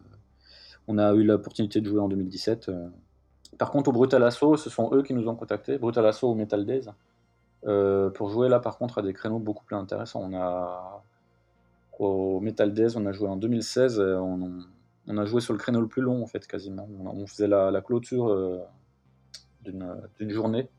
[0.88, 2.70] on a eu l'opportunité de jouer en 2017.
[2.70, 2.88] euh.
[3.60, 6.36] Par contre, au Brutal Assault, ce sont eux qui nous ont contactés, Brutal Assault ou
[6.36, 6.88] Metal Days,
[7.66, 10.22] euh, pour jouer là par contre à des créneaux beaucoup plus intéressants.
[10.24, 11.04] On a
[12.00, 15.80] au Metal Days, on a joué en 2016, et on, a joué sur le créneau
[15.82, 16.88] le plus long en fait quasiment.
[17.06, 18.60] On, faisait la, clôture euh,
[19.64, 20.70] d'une journée.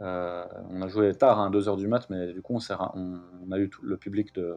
[0.00, 3.70] Euh, on a joué tard, à 2h du mat, mais du coup on, a eu
[3.82, 4.56] le public de,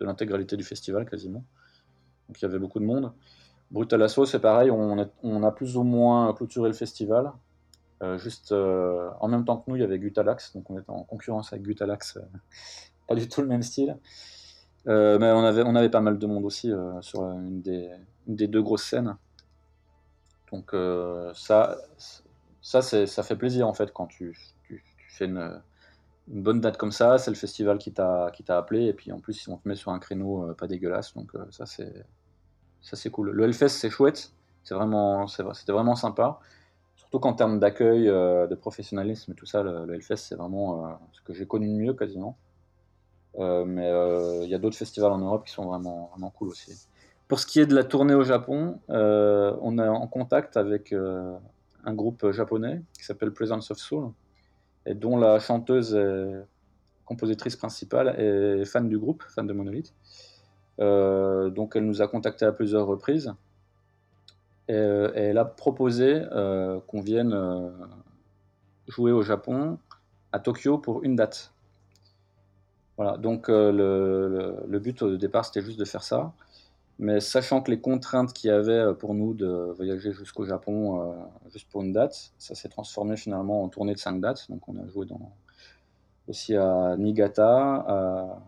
[0.00, 1.44] l'intégralité du festival quasiment.
[2.28, 3.12] Donc il y avait beaucoup de monde.
[3.70, 7.32] Brutal Assault, c'est pareil, on, a plus ou moins clôturé le festival.
[8.02, 10.90] Euh, juste euh, en même temps que nous, il y avait Gutalax, donc on était
[10.90, 12.18] en concurrence avec Gutalax,
[13.08, 13.96] pas du tout le même style.
[14.86, 17.90] mais on avait, on avait pas mal de monde aussi sur une des,
[18.26, 19.16] deux grosses scènes.
[20.50, 20.74] Donc
[21.34, 21.78] ça,
[22.62, 25.60] ça, ça fait plaisir en fait quand tu, tu, fais une,
[26.28, 29.56] bonne date comme ça, c'est le festival qui t'a appelé et puis en plus on
[29.56, 33.30] te met sur un créneau euh, pas dégueulasse donc euh, ça c'est cool.
[33.30, 34.32] Le Hellfest c'est chouette,
[34.62, 36.38] c'est vraiment c'était vraiment sympa.
[37.12, 41.34] Surtout qu'en termes d'accueil, euh, de professionnalisme tout ça, le, Hellfest c'est vraiment ce que
[41.34, 42.38] j'ai connu de mieux quasiment.
[43.38, 43.90] mais
[44.44, 46.72] il y a d'autres festivals en Europe qui sont vraiment vraiment cool aussi.
[47.28, 50.94] Pour ce qui est de la tournée au Japon, on est en contact avec
[51.84, 54.10] un groupe japonais qui s'appelle Presence of Soul
[54.86, 56.40] et dont la chanteuse et
[57.04, 59.92] compositrice principale est fan du groupe, fan de Monolith.
[60.80, 63.32] Euh, donc elle nous a contacté à plusieurs reprises
[64.72, 67.70] et, elle a proposé euh, qu'on vienne euh,
[68.88, 69.78] jouer au Japon,
[70.32, 71.52] à Tokyo, pour une date.
[72.96, 76.32] Voilà, donc le, le, but au départ c'était juste de faire ça.
[76.98, 81.00] Mais sachant que les contraintes qu'il y avait euh, pour nous de voyager jusqu'au Japon
[81.00, 81.14] euh,
[81.52, 84.48] juste pour une date, ça s'est transformé finalement en tournée de cinq dates.
[84.50, 85.06] Donc on a joué
[86.28, 88.40] aussi à Niigata,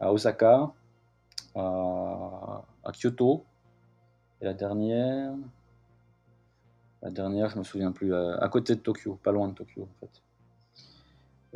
[0.00, 0.70] à, Osaka,
[1.54, 2.62] à,
[2.92, 3.44] Kyoto.
[4.42, 5.32] Et la dernière,
[7.04, 10.00] la dernière, je me souviens plus, à, côté de Tokyo, pas loin de Tokyo en
[10.00, 10.22] fait.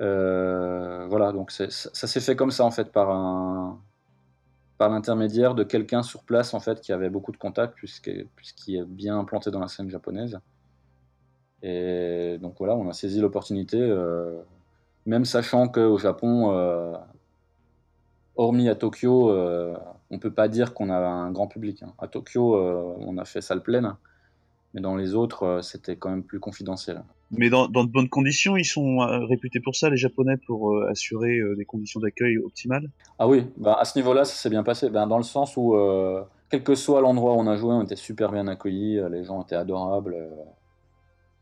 [0.01, 3.80] Euh, voilà, donc ça s'est fait comme ça en fait par
[4.78, 9.18] l'intermédiaire de quelqu'un sur place en fait qui avait beaucoup de contacts puisqu'il est bien
[9.18, 10.38] implanté dans la scène japonaise.
[11.62, 14.40] Et donc voilà, on a saisi l'opportunité, euh,
[15.07, 16.92] même sachant qu'au Japon, euh,
[18.36, 19.76] hormis à Tokyo, euh,
[20.11, 21.82] on peut pas dire qu'on a un grand public.
[21.82, 21.92] Hein.
[21.99, 22.57] À Tokyo,
[23.01, 23.96] on a fait salle pleine,
[24.74, 28.56] mais dans les autres, c'était quand même plus confidentiel mais dans, dans, de bonnes conditions.
[28.56, 32.38] Ils sont euh, réputés pour ça, les Japonais, pour euh, assurer euh, des conditions d'accueil
[32.38, 32.88] optimales?
[33.18, 34.90] Ah oui, bah, à ce niveau-là, ça s'est bien passé.
[34.90, 35.76] Ben, dans le sens où,
[36.50, 39.42] quel que soit l'endroit où on a joué, on était super bien accueillis, les gens
[39.42, 40.16] étaient adorables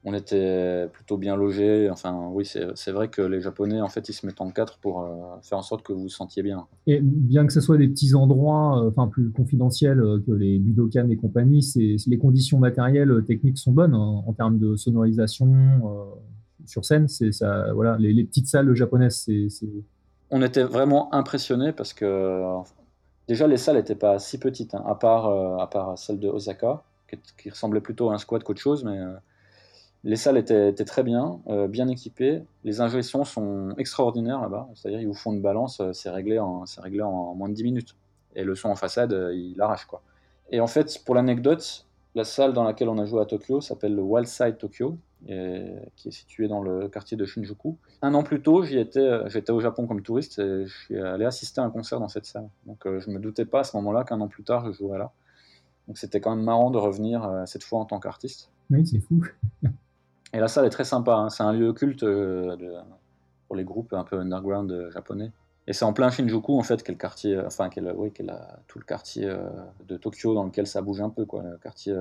[0.09, 1.91] on était plutôt bien logés.
[1.91, 5.03] Enfin, oui, c'est vrai que les Japonais, en fait, ils se mettent en quatre pour
[5.03, 5.09] euh,
[5.43, 6.69] faire en sorte que vous vous sentiez bien.
[6.87, 10.61] Et bien que ce soit des petits endroits, euh, enfin plus confidentiels euh, que les
[10.61, 15.53] Budokan et compagnie, les conditions matérielles, techniques sont bonnes hein, en termes de sonorisation
[16.67, 17.09] sur scène.
[17.09, 19.67] C'est ça, voilà, les, petites salles japonaises, c'est.
[20.31, 22.43] On était vraiment impressionnés parce que
[23.27, 26.85] déjà les salles n'étaient pas si petites, hein, à part à part celle de Osaka,
[27.39, 28.99] qui, ressemblait plutôt à un squat qu'autre chose, mais
[30.07, 32.45] les salles étaient, très bien, euh, bien équipées.
[32.63, 34.69] Les ingénieurs sont extraordinaires là-bas.
[34.75, 37.65] C'est-à-dire, ils vous font une balance, euh, c'est réglé, en, réglé en moins de 10
[37.65, 37.97] minutes.
[38.37, 39.85] Et le son en façade, euh, il arrache.
[39.87, 40.03] Quoi.
[40.51, 43.97] Et en fait, pour l'anecdote, la salle dans laquelle on a joué à Tokyo s'appelle
[43.97, 44.97] le Wildside Tokyo,
[45.27, 45.33] qui
[46.09, 47.77] est située dans le quartier de Shinjuku.
[48.01, 51.65] Un an plus tôt, j'étais au Japon comme touriste et je suis allé assister à
[51.65, 52.49] un concert dans cette salle.
[52.65, 55.11] Donc je me doutais pas à ce moment-là qu'un an plus tard, je jouerais là.
[55.89, 58.51] Donc c'était quand même marrant de revenir cette fois en tant qu'artiste.
[58.71, 59.23] Oui, c'est fou.
[60.37, 61.31] Et la salle est très sympa, hein.
[61.31, 62.55] c'est un lieu culte euh,
[63.47, 65.31] pour les groupes un peu underground euh, japonais.
[65.67, 68.31] Et c'est en plein Shinjuku, en fait, quel quartier, enfin, quel, oui, quel,
[68.69, 69.49] tout le quartier euh,
[69.89, 71.43] de Tokyo dans lequel ça bouge un peu, quoi.
[71.43, 71.97] Le quartier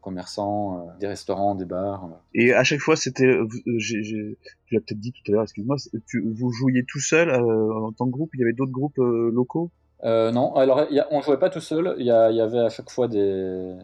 [0.00, 2.08] commerçant, des restaurants, des bars.
[2.32, 3.40] Et à chaque fois, c'était,
[3.76, 4.38] j'ai
[4.70, 5.76] peut-être dit tout à l'heure, excuse-moi,
[6.14, 9.70] vous jouiez tout seul en tant que groupe, il y avait d'autres groupes locaux?
[10.04, 12.88] Non, alors y a, on jouait pas tout seul, il y, y, avait à chaque
[12.88, 13.76] fois des,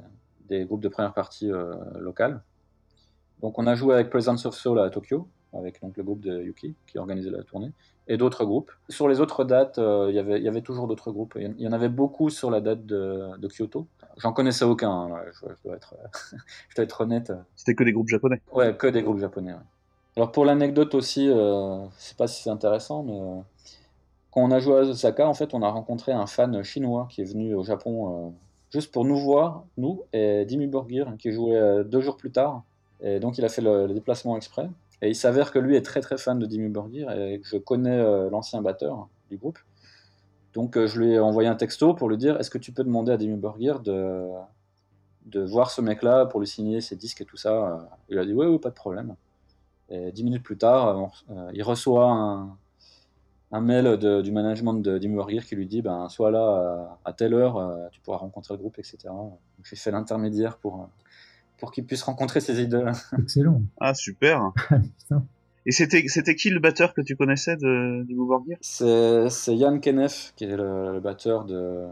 [0.48, 1.50] des groupes de première partie
[1.98, 2.40] locales.
[3.43, 6.43] Donc on a joué avec Presence of Soul à Tokyo, avec donc, le groupe de
[6.43, 7.72] Yuki qui organisait la tournée,
[8.09, 8.70] et d'autres groupes.
[8.89, 11.37] Sur les autres dates, euh, y il y avait toujours d'autres groupes.
[11.37, 13.87] Il y en avait beaucoup sur la date de, Kyoto.
[14.18, 15.95] J'en connaissais aucun, hein, je, dois être,
[16.68, 17.32] je, dois être, honnête.
[17.57, 19.55] C'était que des groupes japonais Ouais, que des groupes japonais.
[20.16, 23.41] Alors pour l'anecdote aussi, euh, je sais pas si c'est intéressant, mais euh,
[24.30, 27.20] quand on a joué à Osaka, en fait, on a rencontré un fan chinois qui
[27.20, 28.34] est venu au Japon
[28.70, 32.62] juste pour nous voir, nous, et Dimmu Borgir, qui jouait deux jours plus tard
[33.01, 34.68] et donc il a fait le, déplacement exprès.
[35.03, 37.59] Et il s'avère que lui est très très fan de Dimmu Borgir et que je
[37.59, 39.59] connais euh, l'ancien batteur du groupe.
[40.55, 42.84] Donc euh, je lui ai envoyé un texto pour lui dire est-ce que tu peux
[42.84, 44.26] demander à Dimmu Borgir de,
[45.26, 48.32] de voir ce mec-là pour lui signer ses disques et tout ça Il a dit
[48.32, 49.16] oui, oui, pas de problème.
[49.90, 52.57] Et dix minutes plus tard, euh, il reçoit un,
[53.53, 57.34] un mail du management de Dimmu Borgir qui lui dit ben, sois là à, telle
[57.34, 58.99] heure, tu pourras rencontrer le groupe, etc.
[59.62, 60.88] J'ai fait l'intermédiaire pour
[61.59, 62.92] pour qu'il puisse rencontrer ses idoles.
[63.18, 63.62] Excellent.
[63.80, 64.52] Ah, super.
[65.68, 69.80] Et c'était c'était qui le batteur que tu connaissais de, du Gear C'est c'est Yann
[69.80, 71.86] Kenneth qui est le, le batteur de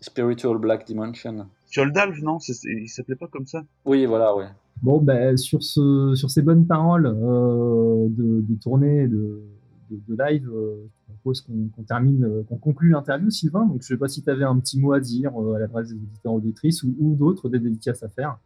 [0.00, 1.46] Spiritual Black Dimension.
[1.70, 2.38] Fjoldalf, non?
[2.38, 3.62] C'est- Il s'appelait pas comme ça?
[3.84, 4.44] Oui, voilà, oui.
[4.82, 9.42] Bon, ben, sur, ce, sur ces bonnes paroles euh, de, de tournée, de,
[9.90, 13.64] de, de live, euh, je propose qu'on qu'on termine, euh, qu'on conclue l'interview, Sylvain.
[13.66, 15.88] Donc, je sais pas si tu avais un petit mot à dire euh, à l'adresse
[15.88, 18.38] des auditeurs auditrices ou, ou d'autres, des dédicaces à faire.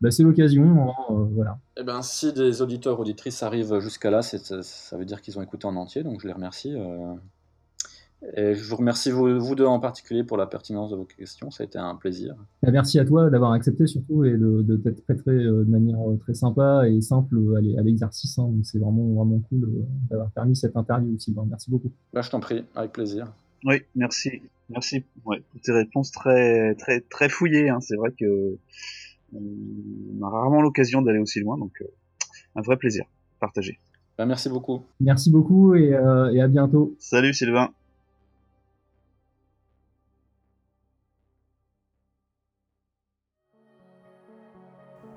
[0.00, 1.58] Ben, c'est l'occasion, hein, euh, voilà.
[1.76, 5.38] Eh ben, si des auditeurs auditrices arrivent jusqu'à là, c'est- ça, ça veut dire qu'ils
[5.38, 6.74] ont écouté en entier, donc je les remercie.
[6.74, 7.14] euh.
[8.36, 11.52] Et je vous remercie vous, vous deux en particulier pour la pertinence de vos questions,
[11.52, 12.34] ça a été un plaisir.
[12.64, 15.98] Ben, merci à toi d'avoir accepté surtout et de, de t'être prêté euh, de manière
[16.20, 18.36] très sympa et simple à l'e- à l'exercice.
[18.40, 18.48] hein.
[18.48, 19.68] Donc, c'est vraiment, vraiment cool
[20.10, 21.46] d'avoir permis cette interview, Sylvain.
[21.48, 21.92] Merci beaucoup.
[22.12, 23.32] Bah, je t'en prie, avec plaisir.
[23.64, 27.68] Oui, merci, merci ouais, pour tes réponses très très très fouillées.
[27.70, 27.78] Hein.
[27.80, 28.56] C'est vrai que
[29.34, 31.86] on a rarement l'occasion d'aller aussi loin, donc euh,
[32.54, 33.04] un vrai plaisir
[33.40, 33.78] partagé.
[34.16, 34.82] Bah, merci beaucoup.
[35.00, 36.94] Merci beaucoup et, euh, et à bientôt.
[36.98, 37.70] Salut Sylvain.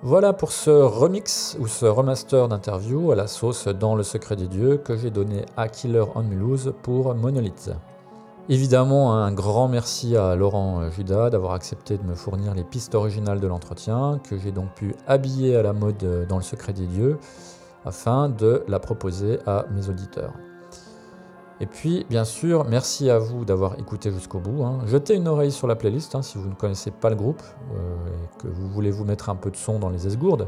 [0.03, 4.47] Voilà pour ce remix ou ce remaster d'interview à la sauce dans le secret des
[4.47, 7.69] dieux que j'ai donné à Killer on Mulhouse pour Monolith.
[8.49, 13.39] Évidemment, un grand merci à Laurent Judas d'avoir accepté de me fournir les pistes originales
[13.39, 17.17] de l'entretien, que j'ai donc pu habiller à la mode dans le secret des dieux,
[17.85, 20.33] afin de la proposer à mes auditeurs.
[21.61, 24.63] Et puis, bien sûr, merci à vous d'avoir écouté jusqu'au bout.
[24.63, 24.79] hein.
[24.87, 27.43] Jetez une oreille sur la playlist hein, si vous ne connaissez pas le groupe
[27.75, 30.47] euh, et que vous voulez vous mettre un peu de son dans les esgourdes.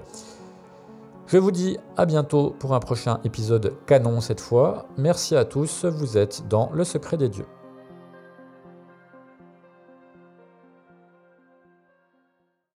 [1.27, 4.87] Je vous dis à bientôt pour un prochain épisode canon cette fois.
[4.97, 7.45] Merci à tous, vous êtes dans le secret des dieux.